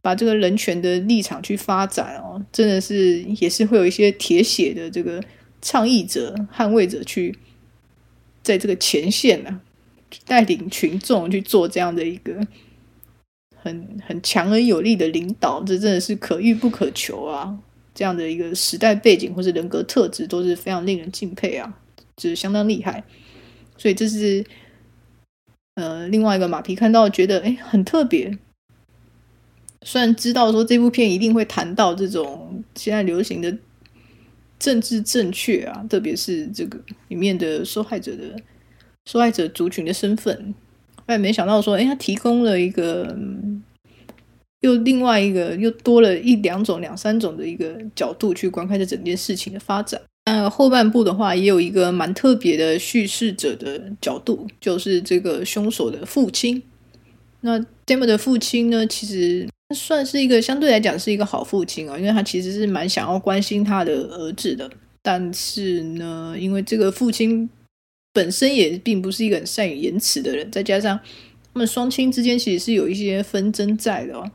[0.00, 5.20] 把这个人权的立场去发展哦，真的是也是会有一些铁血的这个
[5.60, 7.36] 倡议者、捍卫者去
[8.44, 9.60] 在这个前线呢、啊，
[10.24, 12.46] 带领群众去做这样的一个
[13.62, 17.56] 很很强而有力的领导，这真的是可遇不可求啊。
[17.94, 21.78] 这样的一个时代背景或是人格特质都是非常令人敬佩啊，
[22.16, 23.04] 就是相当厉害。
[23.76, 24.44] 所以这是
[25.74, 28.36] 呃另外一个马皮看到觉得哎很特别。
[29.84, 33.56] 虽然知道说这部片一定会谈到这种现在流行的
[34.58, 38.36] 政治正确啊，特别是这个里面的受害者的
[39.04, 40.54] 受害者族群的身份，
[41.12, 43.14] 但没想到说哎他提供了一个。
[44.62, 50.00] 又另外一个又多了一两种、两三种的一个角度去观看这整件事情的发展。
[50.26, 56.62] 那后半部的话，也有一个蛮特别的叙事者的角度，就是这个凶手的父亲。
[57.40, 64.70] 那 Damon 的父亲呢，其实算是一个相对来讲是一个好父亲啊，因为他其实是蛮想要关心他的儿子的。
[65.02, 67.50] 但是呢，因为这个父亲
[68.12, 70.98] 本身也并不是一个很善于言辞的人，再加上
[71.52, 74.30] 他们双亲之间其实是有一些纷争在的哦。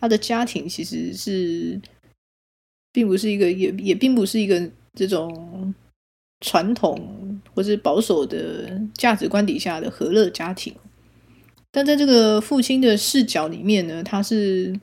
[0.00, 1.80] 他的家庭其实是，
[2.92, 5.74] 并不是一个，也也并不是一个这种
[6.40, 10.74] 传统或是保守的价值观底下的和乐家庭。
[11.70, 14.78] 但在这个父亲的视角里面呢，他是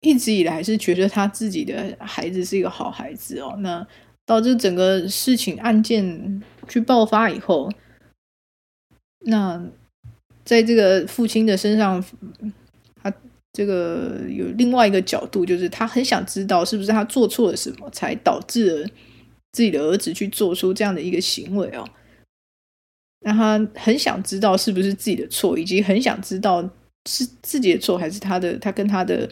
[0.00, 3.54] 一直以来是觉得他自己的孩子是一个好孩子哦。
[3.58, 3.86] 那
[4.28, 7.72] 导致整个事情案件去爆发以后，
[9.20, 9.58] 那
[10.44, 12.04] 在这个父亲的身上。
[13.02, 13.10] 他
[13.52, 18.88] 这个有另外一个角度，就是他很想知道是不是他做错了什么，才导致了
[19.52, 21.88] 自己的儿子去做出这样的一个行为哦。
[23.20, 26.62] 那他很想知道是不是自己的错，以及很想知道
[27.08, 29.26] 是自己的错还是他的，他跟他的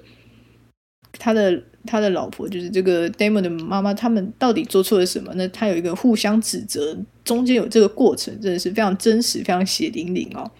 [1.18, 5.32] 他的他的老婆，就是这个 Damon 的妈妈，他们到底做错了什么？
[5.34, 10.50] 那他有一个互相指责，中间有这个过程，真的是非常真实，非常血淋淋哦。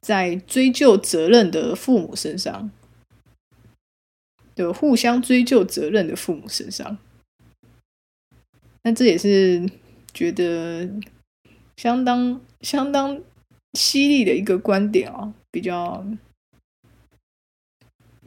[0.00, 2.70] 在追究责任的父母身上，
[4.54, 6.96] 的互相追究责任的父母身上，
[8.84, 9.68] 那这也是
[10.14, 10.88] 觉得
[11.76, 13.20] 相当相当
[13.74, 16.06] 犀利的一个观点哦，比较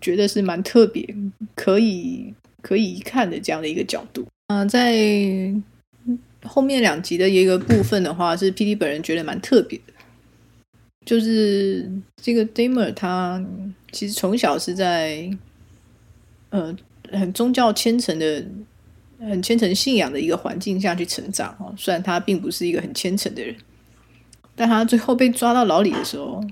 [0.02, 1.08] 觉得是蛮特别，
[1.56, 4.26] 可以可以一看的这样的一个角度。
[4.48, 5.54] 嗯、在
[6.44, 9.94] 后面两集的一个部分的话，是 PD 本人觉得蛮特别的。
[11.06, 11.90] 就是
[12.22, 13.44] 这个 Damer 他
[13.92, 15.30] 其实从小是在
[16.50, 16.76] 呃
[17.12, 18.46] 很宗教虔诚的、
[19.20, 21.74] 很虔诚信仰的一个环境下去成长哦。
[21.78, 23.56] 虽然他并不是一个很虔诚的人，
[24.56, 26.44] 但他最后被抓到牢里的时候，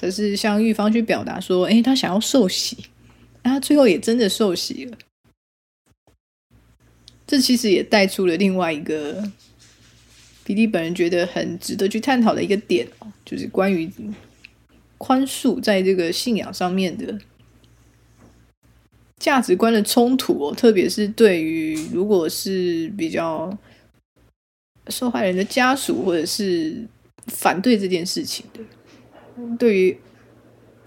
[0.00, 2.78] 则是向狱方去表达说：“哎，他想要受洗。”
[3.44, 4.96] 那他最后也真的受洗了。
[7.26, 9.30] 这其实也带出了另外一个。
[10.42, 13.88] 比利本人觉得很值得去探讨的一个点哦，就是关于
[14.98, 17.16] 宽恕在这个信仰上面的
[19.20, 23.56] 价值观的冲突哦，特别是对于如果是比较
[24.88, 26.84] 受害人的家属或者是
[27.28, 28.60] 反对这件事情的。
[29.58, 29.96] 对于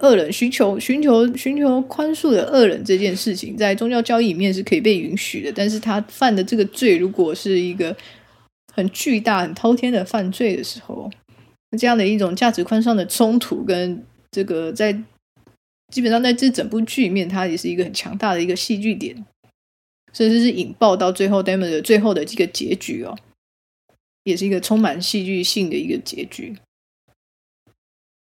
[0.00, 5.52] 恶人寻求寻求寻求宽恕的恶人这件事情，在宗教教义里面是可以被允许的。
[5.52, 7.96] 但是他犯的这个罪，如果是一个
[8.74, 11.10] 很巨大、很滔天的犯罪的时候，
[11.78, 14.92] 这样的一种价值观上的冲突，跟这个在
[15.92, 19.24] 基本上在这整部剧里面，它也是一个很强大的一个戏剧点，
[20.12, 23.16] 甚至是引爆到最后 Damon 的最后的这个结局哦，
[24.24, 26.54] 也是一个充满戏剧性的一个结局。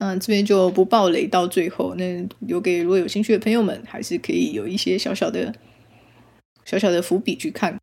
[0.03, 5.55] 那这边就不爆雷，到最后那留给如果有兴趣的朋友们，还是可以有一些小小的、
[6.65, 7.79] 小小的伏笔去看。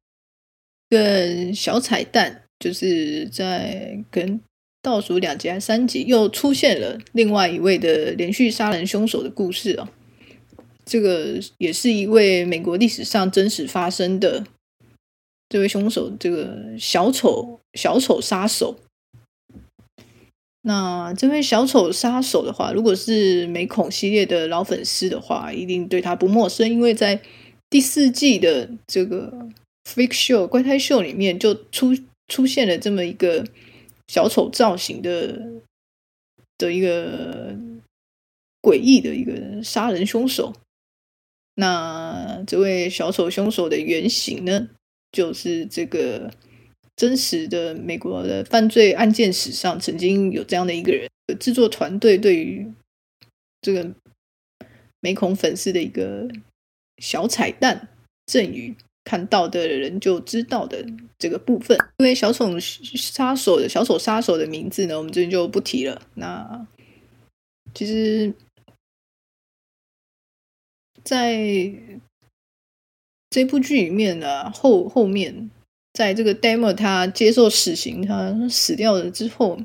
[0.90, 4.42] 个小彩蛋就是在跟
[4.82, 9.88] 倒数两集还三集又出现了另外一位的连续杀人凶手的故事哦。
[10.84, 14.44] 这个也是一位美国历史上真实发生的
[15.48, 18.78] 这位凶手，这个小丑小丑杀手。
[20.62, 27.22] 那这位小丑杀手的话，如果是美恐系列的老粉丝的话，一定对他不陌生，因为在
[27.70, 29.48] 第四季的这个
[29.86, 31.98] Fake Show 怪胎秀里面就出
[32.28, 33.46] 出现了这么一个
[34.10, 35.62] 小丑造型的
[36.58, 37.56] 的一个
[38.62, 40.54] 诡异的一个杀人凶手。
[41.56, 44.68] 那这位小丑凶手的原型呢，
[45.12, 46.32] 就是这个。
[47.00, 51.10] 真实的美国的犯罪案件史上，曾经有这样的一个人。
[51.40, 52.70] 制作团队对于
[53.62, 53.90] 这个
[55.00, 56.28] 美恐粉丝的一个
[56.98, 57.88] 小彩蛋
[58.26, 58.76] 赠予，
[59.06, 60.86] 看到的人就知道的
[61.18, 61.78] 这个部分。
[62.00, 66.02] 因为小丑杀手的小丑杀手的名字呢，我们这边就不提了。
[66.16, 66.68] 那
[67.74, 68.34] 其实，
[71.06, 71.74] 在
[73.30, 75.50] 这部剧里面呢，后后面。
[75.94, 79.60] 在这个 demo，他接受死刑，他死掉了之后，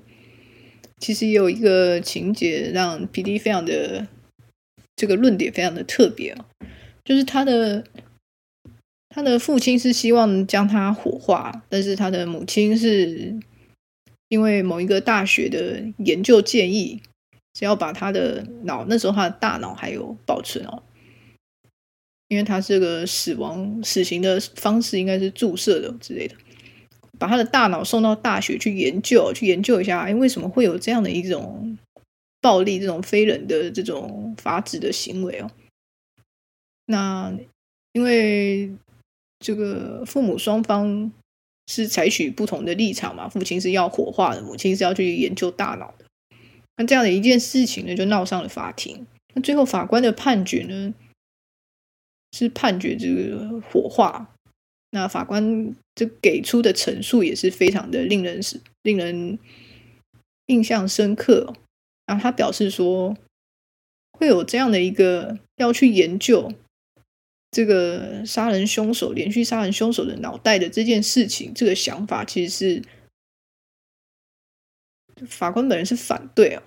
[0.99, 4.07] 其实也有一个情节让 PD 非常的
[4.97, 6.37] 这个论点非常的特别，
[7.05, 7.85] 就是他的
[9.11, 13.39] 他的父亲是希望将他火化，但是他的母亲是
[14.29, 17.01] 因为某一个大学的研究建议，
[17.59, 20.83] 是要把他的脑，那时候他的大脑还有保存哦。
[22.35, 26.35] 因为他这个死亡死刑的方式应该是注射的之类的，
[27.17, 31.79] 把他的大脑送到大学去研究，去研究一下，哎，为什么会有这样的一种
[32.41, 35.49] 暴力、这种非人的这种法治的行为哦？
[36.87, 37.33] 那
[37.93, 38.73] 因为
[39.39, 41.13] 这个父母双方
[41.69, 46.05] 是采取不同的立场嘛，父亲是要火化的，母亲是要去研究大脑的。
[46.77, 49.07] 那这样的一件事情呢，就闹上了法庭。
[49.35, 50.93] 那最后法官的判决呢？
[52.35, 54.35] 是判决这个火化，
[54.91, 59.39] 那法官这给出的陈述也是非常的令人是令人
[60.47, 61.55] 印象深刻。
[62.07, 63.17] 然后他表示说，
[64.19, 66.53] 会有这样的一个要去研究
[67.53, 72.83] 这个杀人凶手、连续杀人凶手的脑袋的这件事情，这个想法其实
[75.17, 76.65] 是法官本人是反对啊，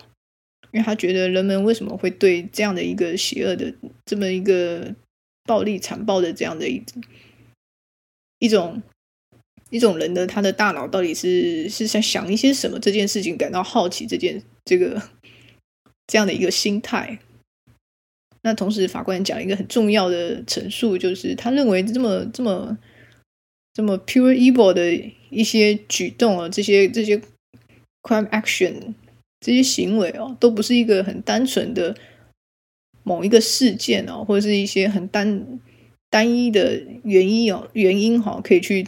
[0.72, 4.95] 因为他觉得人们为什么会对这样的一个邪恶的这么一个。
[5.47, 7.03] 暴力残暴的这样的一种
[8.37, 8.83] 一种
[9.71, 12.77] 一种人的他的大脑到底是是在想一些什么？
[12.77, 15.01] 这件事情感到好奇，这件这个
[16.05, 17.17] 这样的一个心态。
[18.43, 22.77] 那同时，法官讲一个很重要的陈述，就是他认为这么这么
[23.73, 24.93] 这么 pure evil 的
[25.29, 27.17] 一些举动啊，这些这些
[28.03, 28.93] crime action
[29.41, 31.97] 这些行为哦，都不是一个很单纯的。
[33.07, 35.61] 某一个事件哦，或者是一些很单
[36.09, 38.85] 单一的原因哦，原因哈，可以去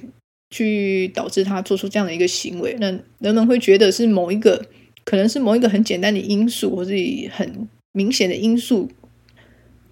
[0.50, 2.76] 去导致他做出这样的一个行为。
[2.82, 2.88] 那
[3.20, 4.66] 人们会觉得是某一个，
[5.06, 6.92] 可能是某一个很简单的因素，或是
[7.32, 8.90] 很明显的因素，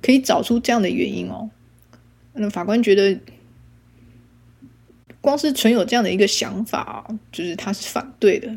[0.01, 1.49] 可以找出这样的原因哦。
[2.33, 3.17] 那法官觉得，
[5.21, 8.53] 光是存有这样的一个想法，就是他是反对的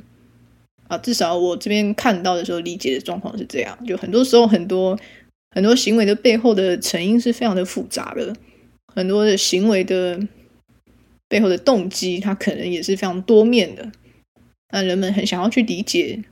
[0.88, 0.98] 啊。
[0.98, 3.78] 至少我这边看到的时候，理解的状况是这样。
[3.86, 4.98] 就很多时候，很多。
[5.50, 8.34] 很多行为的背后的成因是非常的复杂的，
[8.94, 10.20] 很多的行为的
[11.28, 13.90] 背后的动机，它可能也是非常多面的。
[14.72, 16.22] 那人们很想要去理解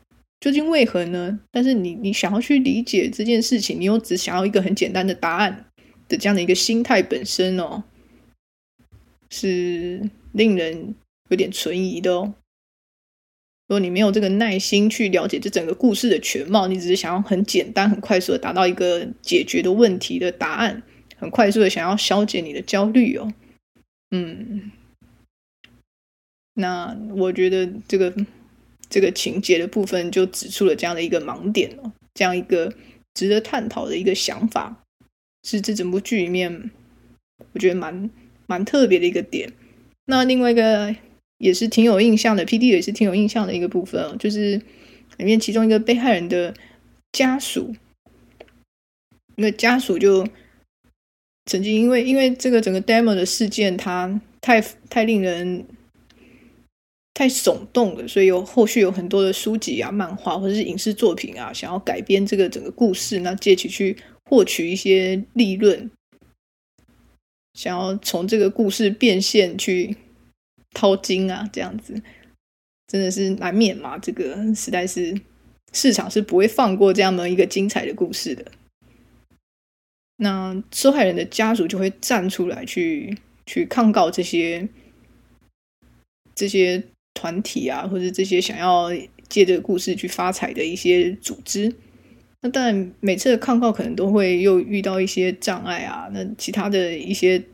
[0.40, 1.40] 究竟为何呢？
[1.50, 5.66] 但是你你想要去理解这件事情，你又只想要一个很简单的答案
[6.08, 7.82] 的这样的一个心态本身哦，
[9.30, 10.94] 是令人
[11.30, 12.34] 有点存疑的哦。
[13.68, 20.82] 如果你没有这个耐心去了解这整个故事的全貌，你只是想要很简单、很快速的达到一个解决的问题的答案，
[21.16, 23.30] 很快速的想要消解你的焦虑哦。
[24.10, 24.72] 嗯，
[26.54, 28.12] 那我觉得这个
[28.88, 32.72] 这个情节的部分就指出了这样的一个盲点哦，这样一个
[33.12, 34.82] 值得探讨的一个想法，
[35.44, 36.70] 是这整部剧里面
[37.52, 38.08] 我觉得蛮
[38.46, 39.52] 蛮特别的一个点。
[40.06, 40.96] 那另外一个
[41.38, 44.60] 也是挺有印象的，PD 也是挺有印象的一个部分哦，就是
[45.16, 46.52] 里面其中一个被害人的
[47.12, 47.74] 家属，
[49.36, 50.26] 那个家属就
[51.46, 54.60] 曾经因为因为这个整个 Dahmer 的事件，它太
[54.90, 55.64] 太令人
[57.14, 65.90] 太耸动了，所以有后续有很多的书籍啊、漫画或者是影视作品啊，想要改编这个整个故事，那借其去获取一些利润，
[67.54, 69.96] 想要从这个故事变现去
[70.74, 72.00] 掏金啊，这样子
[72.86, 75.20] 真的是难免嘛，这个实在是。
[75.70, 78.42] 市场是不会放过这样的一个精彩的故事的。
[80.16, 84.66] 那受害人的家属就会站出来去去抗告这些
[86.34, 88.90] 这些团体啊，或者这些想要
[89.28, 91.70] 借这个故事去发财的一些组织。
[92.40, 96.08] 那当然，每次的抗告可能都会又遇到一些障碍啊。
[96.14, 97.44] 那其他的一些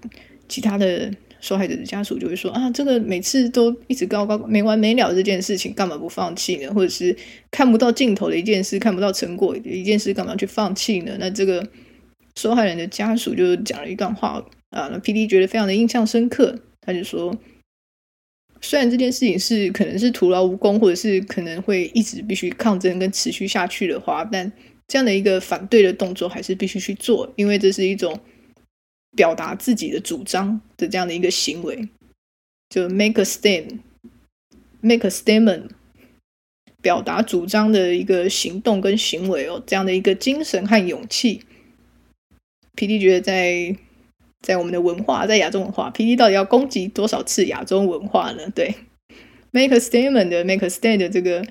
[0.48, 1.12] 其他的。
[1.44, 6.72] 受害者的家属就会说啊，这个每次都一直高高没完没了这件事情，干嘛不放弃呢？
[6.72, 7.14] 或者是
[7.50, 11.18] 看不到尽头的一件事，看不到成果的一件事，干嘛去放弃呢？
[11.20, 11.68] 那这个
[12.34, 16.58] 受害人的家属就讲了一段话啊，那 PD 觉得非常的印象深刻。
[16.80, 17.36] 他就说，
[18.62, 24.50] 虽然这件事情是可能是徒劳无功，或者是可能会一直必须抗争跟持续下去的话，但
[24.88, 28.18] 这样的一个反对的动作还是必须去做，因为这是一种。
[29.16, 31.88] 表达自己的主张的这样的一个行为，
[32.68, 35.68] 就 make a stand，make a statement，
[36.82, 41.42] 表达主张的一个行动跟行为哦，这样的一个精神和勇气
[42.76, 43.76] ，PD 觉得在
[44.40, 48.50] 在我们的文化，在亚洲文化，PD 到底要攻击多少次亚洲文化呢？
[48.50, 48.74] 对
[49.52, 51.46] ，make a statement 的 make a stand 的这个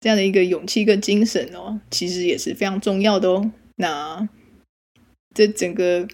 [0.00, 3.50] 这样的一个勇气跟精神哦，其实也是非常重要的哦。
[3.74, 4.28] 那
[5.34, 6.06] 这整个。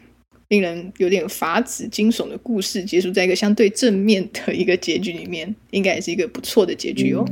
[0.48, 7.24] 令人有点发指、惊悚的故事结束在一个相对正面的一个结局里面，应该也是一个不错的结局哦。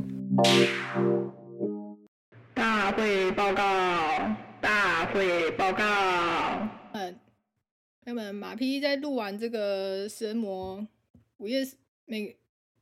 [2.55, 5.85] 大会报告，大会报告。
[6.93, 7.15] 嗯，
[8.05, 10.87] 那么马匹在录完这个食人魔
[11.37, 11.67] 午夜
[12.07, 12.35] 美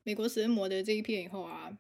[0.05, 1.77] 美国食人魔的这一篇以后啊，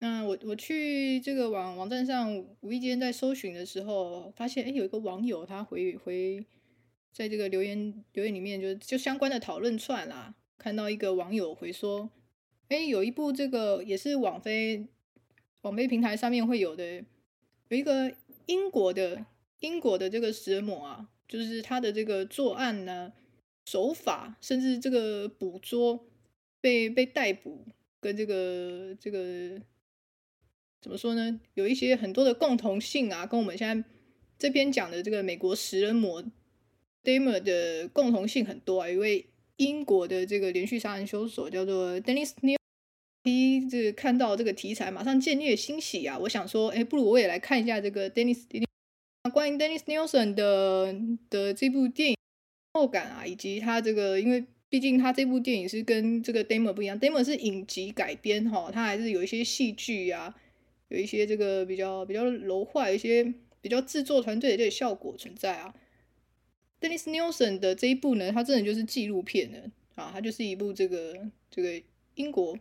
[0.00, 6.44] 那我我去这个网网站上无意间在搜寻的时候，发现哎有一个网友他回回。
[7.12, 10.34] 在这个留言留言里面就，就相关的讨论串啦。
[10.56, 12.08] 看到一个网友回说
[12.68, 14.86] ：“哎，有一部这个也是网飞
[15.60, 17.04] 网飞平台上面会有的，
[17.68, 18.14] 有一个
[18.46, 19.26] 英国的
[19.60, 23.12] 英国的这个食人魔啊，就是他的这个作案呢
[23.66, 26.06] 手法，甚至这个捕捉
[26.60, 27.66] 被被逮捕
[28.00, 29.60] 跟这个这个
[30.80, 31.40] 怎么说呢？
[31.54, 33.88] 有一些很多的共同性啊，跟我们现在
[34.38, 36.24] 这边讲的这个美国食人魔。”
[37.04, 39.26] Damer 的共同性很多啊，一位
[39.56, 42.56] 英国的这个连续杀人凶手叫做 Dennis Nilsen。
[43.24, 46.18] 第一次看到这个题材，马上见猎欣喜啊！
[46.18, 48.44] 我想说，哎，不如我也来看一下这个 Dennis。
[49.32, 50.94] 关于 Dennis Nilsen 的
[51.30, 52.16] 的这部电影
[52.74, 60.34] 后感啊，以及他这个，因为毕竟他这部电影是跟这个 damer 不一样 damer 是影集改编哈，他还是有一些戏剧啊，
[60.88, 65.72] 有一些这个比较比较柔化，一些比较制作团队的这个效果存在啊。
[66.82, 69.58] Dennis Nilsen 的这一部呢，它真的就是纪录片呢
[69.94, 71.16] 啊，它就是一部这个
[71.48, 71.80] 这个
[72.16, 72.58] 英国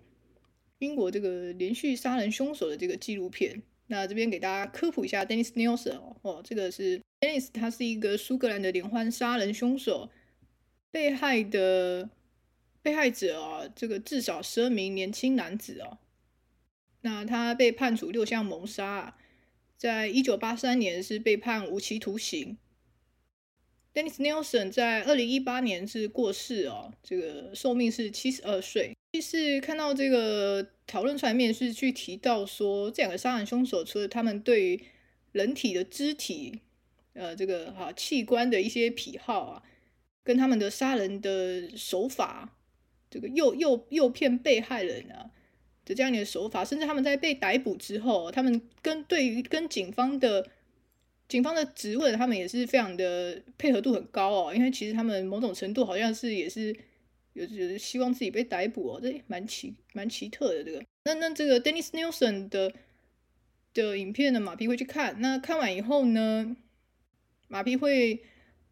[0.77, 3.63] 英国这个连续杀人凶手的这个纪录片。
[3.87, 10.09] 那这边给大家科普一下，Dennis Nilsen 哦，这个是 Dennis，他是一个苏格兰的连环杀人凶手，
[10.91, 12.09] 被害的
[12.83, 15.97] 被害者啊，这个至少十二名年轻男子哦。
[17.01, 19.17] 那他被判处六项谋杀，
[19.75, 22.57] 在一九八三年是被判无期徒刑。
[23.93, 28.95] Dennis Nilsen 在二零一八年是过世哦，这个寿命是七十二岁。
[29.11, 34.81] 其实看到这个讨论出来面是去提到说，这两个杀人凶手除了他们对于
[35.33, 36.61] 人体的肢体，
[37.13, 39.63] 呃，这个哈器官的一些癖好啊，
[40.23, 42.57] 跟他们的杀人的手法，
[43.09, 45.31] 这个诱诱诱骗被害人啊
[45.83, 50.47] 的这样的手法，甚至他们在被逮捕之后，他们跟对于跟警方的。
[51.31, 56.75] 警方的质问，他们也是非常的配合度很高哦，因为其实他们某种程度好像是也是
[57.31, 60.83] 有有希望自己被逮捕哦，这蛮奇蛮奇特的这个。
[61.05, 62.73] 那那这个 Dennis Nilsen 的
[63.73, 65.21] 的影片呢，马匹会去看。
[65.21, 66.53] 那看完以后呢，
[67.47, 68.21] 马匹会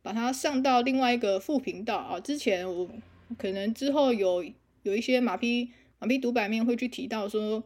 [0.01, 2.19] 把它上到另外一个副频道啊。
[2.19, 2.89] 之前我
[3.37, 4.43] 可能之后有
[4.83, 7.63] 有一些马匹马匹独白面会去提到说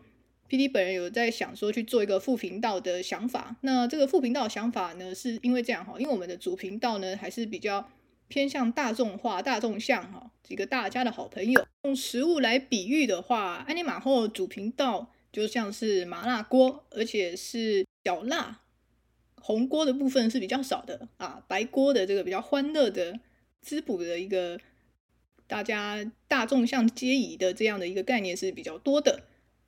[0.53, 3.55] ，PD 本人有在想说去做一个副频道的想法。
[3.61, 7.89] 那这个副频道想法呢，是因为这样哈，因为我们的主频道呢还是比较
[8.27, 11.65] 偏向大众化、大众向哈，几个大家的好朋友。
[11.85, 18.59] 用食物来比喻的话，安妮马后主频道就像是麻辣锅，而且是小辣。
[19.41, 23.19] 红锅的部分是比较少的啊，白锅的这个比较欢乐的
[23.59, 24.59] 滋补的一个
[25.47, 29.23] 大家大众向皆宜的这样的一个概念是比较多的。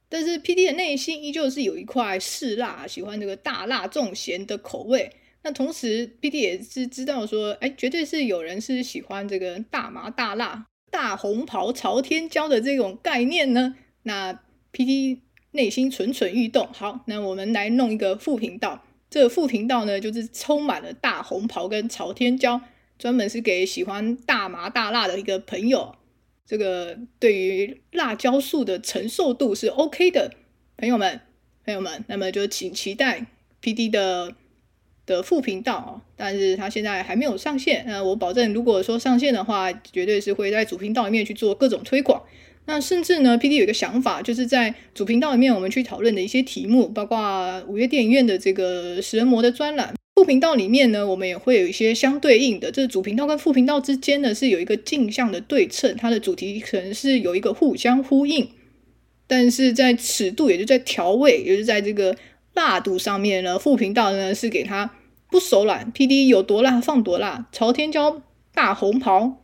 [0.08, 5.12] 但是 PD 的内心依旧是有一块嗜辣，喜欢这个大辣重咸的口味。
[5.44, 13.76] 那同时 PD 也是知道说，哎，绝对是有人是喜欢这个大麻大辣、大红袍朝天椒的这种概念呢。
[14.04, 14.42] 那
[14.74, 15.20] PD
[15.52, 18.84] 内心蠢蠢欲动，好，那我们来弄一个副频道。
[19.10, 22.60] 这个副频道呢，就是充满了大红袍跟朝天椒，
[22.98, 25.96] 专门是给喜欢大麻大辣的一个朋友。
[26.46, 30.32] 这个对于辣椒素的承受度是 OK 的，
[30.78, 31.20] 朋友们，
[31.66, 33.26] 朋友们，那么就请期待
[33.62, 34.34] PD 的
[35.06, 36.02] 的副频道啊。
[36.16, 42.22] 但是他现在还没有上线，那我保证，如果说上线的话，绝对是会在主频道里面去做各种推广。
[42.68, 49.94] 那甚至呢，PD 有一个想法，就是在主频道里面，我们去讨论的一些题目，包括五月电影院的这个食人魔的专栏。
[50.16, 58.50] 副频道里面呢，我们也会有一些相对应的，这个主频道跟副频道之间呢，是有一个镜像的对称，它的主题可能是有一个互相呼应，
[59.28, 62.16] 但是在尺度，也就在调味，也就是在这个
[62.54, 64.90] 辣度上面呢，副频道呢是给它
[65.30, 68.22] 不手软，PD 有多辣放多辣，朝天椒
[68.54, 69.42] 大红袍。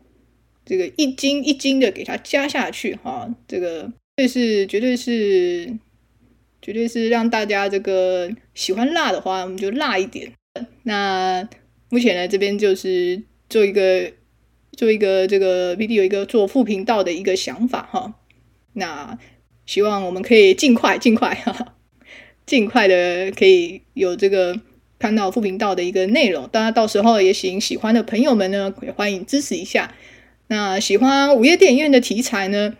[0.63, 5.77] 这个一斤一斤的给它加下去哈，这个这是绝对是
[6.61, 10.31] 绝对是让大家这个喜欢辣的话，我们就辣一点。
[10.83, 11.47] 那
[11.89, 14.11] 目前呢，这边就是做一个
[14.73, 18.15] 做一个这个 PD 有一个做副频道的一个想法哈。
[18.73, 19.17] 那
[19.65, 21.75] 希望我们可以尽快尽快哈哈，
[22.45, 24.59] 尽快的可以有这个
[24.97, 26.49] 看到副频道的一个内容。
[26.51, 29.93] 当然到时候也请喜欢的朋友们呢，也欢迎支持一下。
[30.47, 32.75] 那喜欢午夜电影院的题材呢？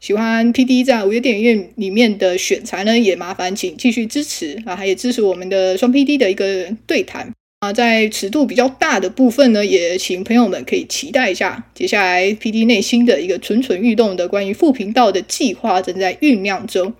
[0.00, 2.98] 喜欢 PD 在五月电影院里面的选材呢？
[2.98, 7.70] 也麻烦请继续支持啊，还有支持我们的双 PD 的一个对谈啊。
[7.70, 16.94] 在尺度比较大的部分呢，也请朋友们可以期待一下，接下来 PD 内心的一个蠢蠢欲动的关于副频道的计划正在酝酿中。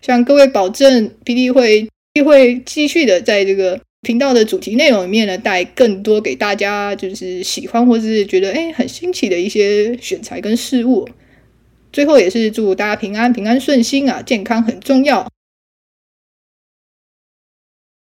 [0.00, 1.86] 向各位保证，PD 会
[2.24, 3.80] 会继续的在这个。
[4.02, 11.08] 频道的主题内容里面呢，带更多给大家，就是喜欢或是觉得诶很新奇的一些选材跟事物。
[11.96, 15.26] 最后也是祝大家平安平安顺心啊，健康很重要。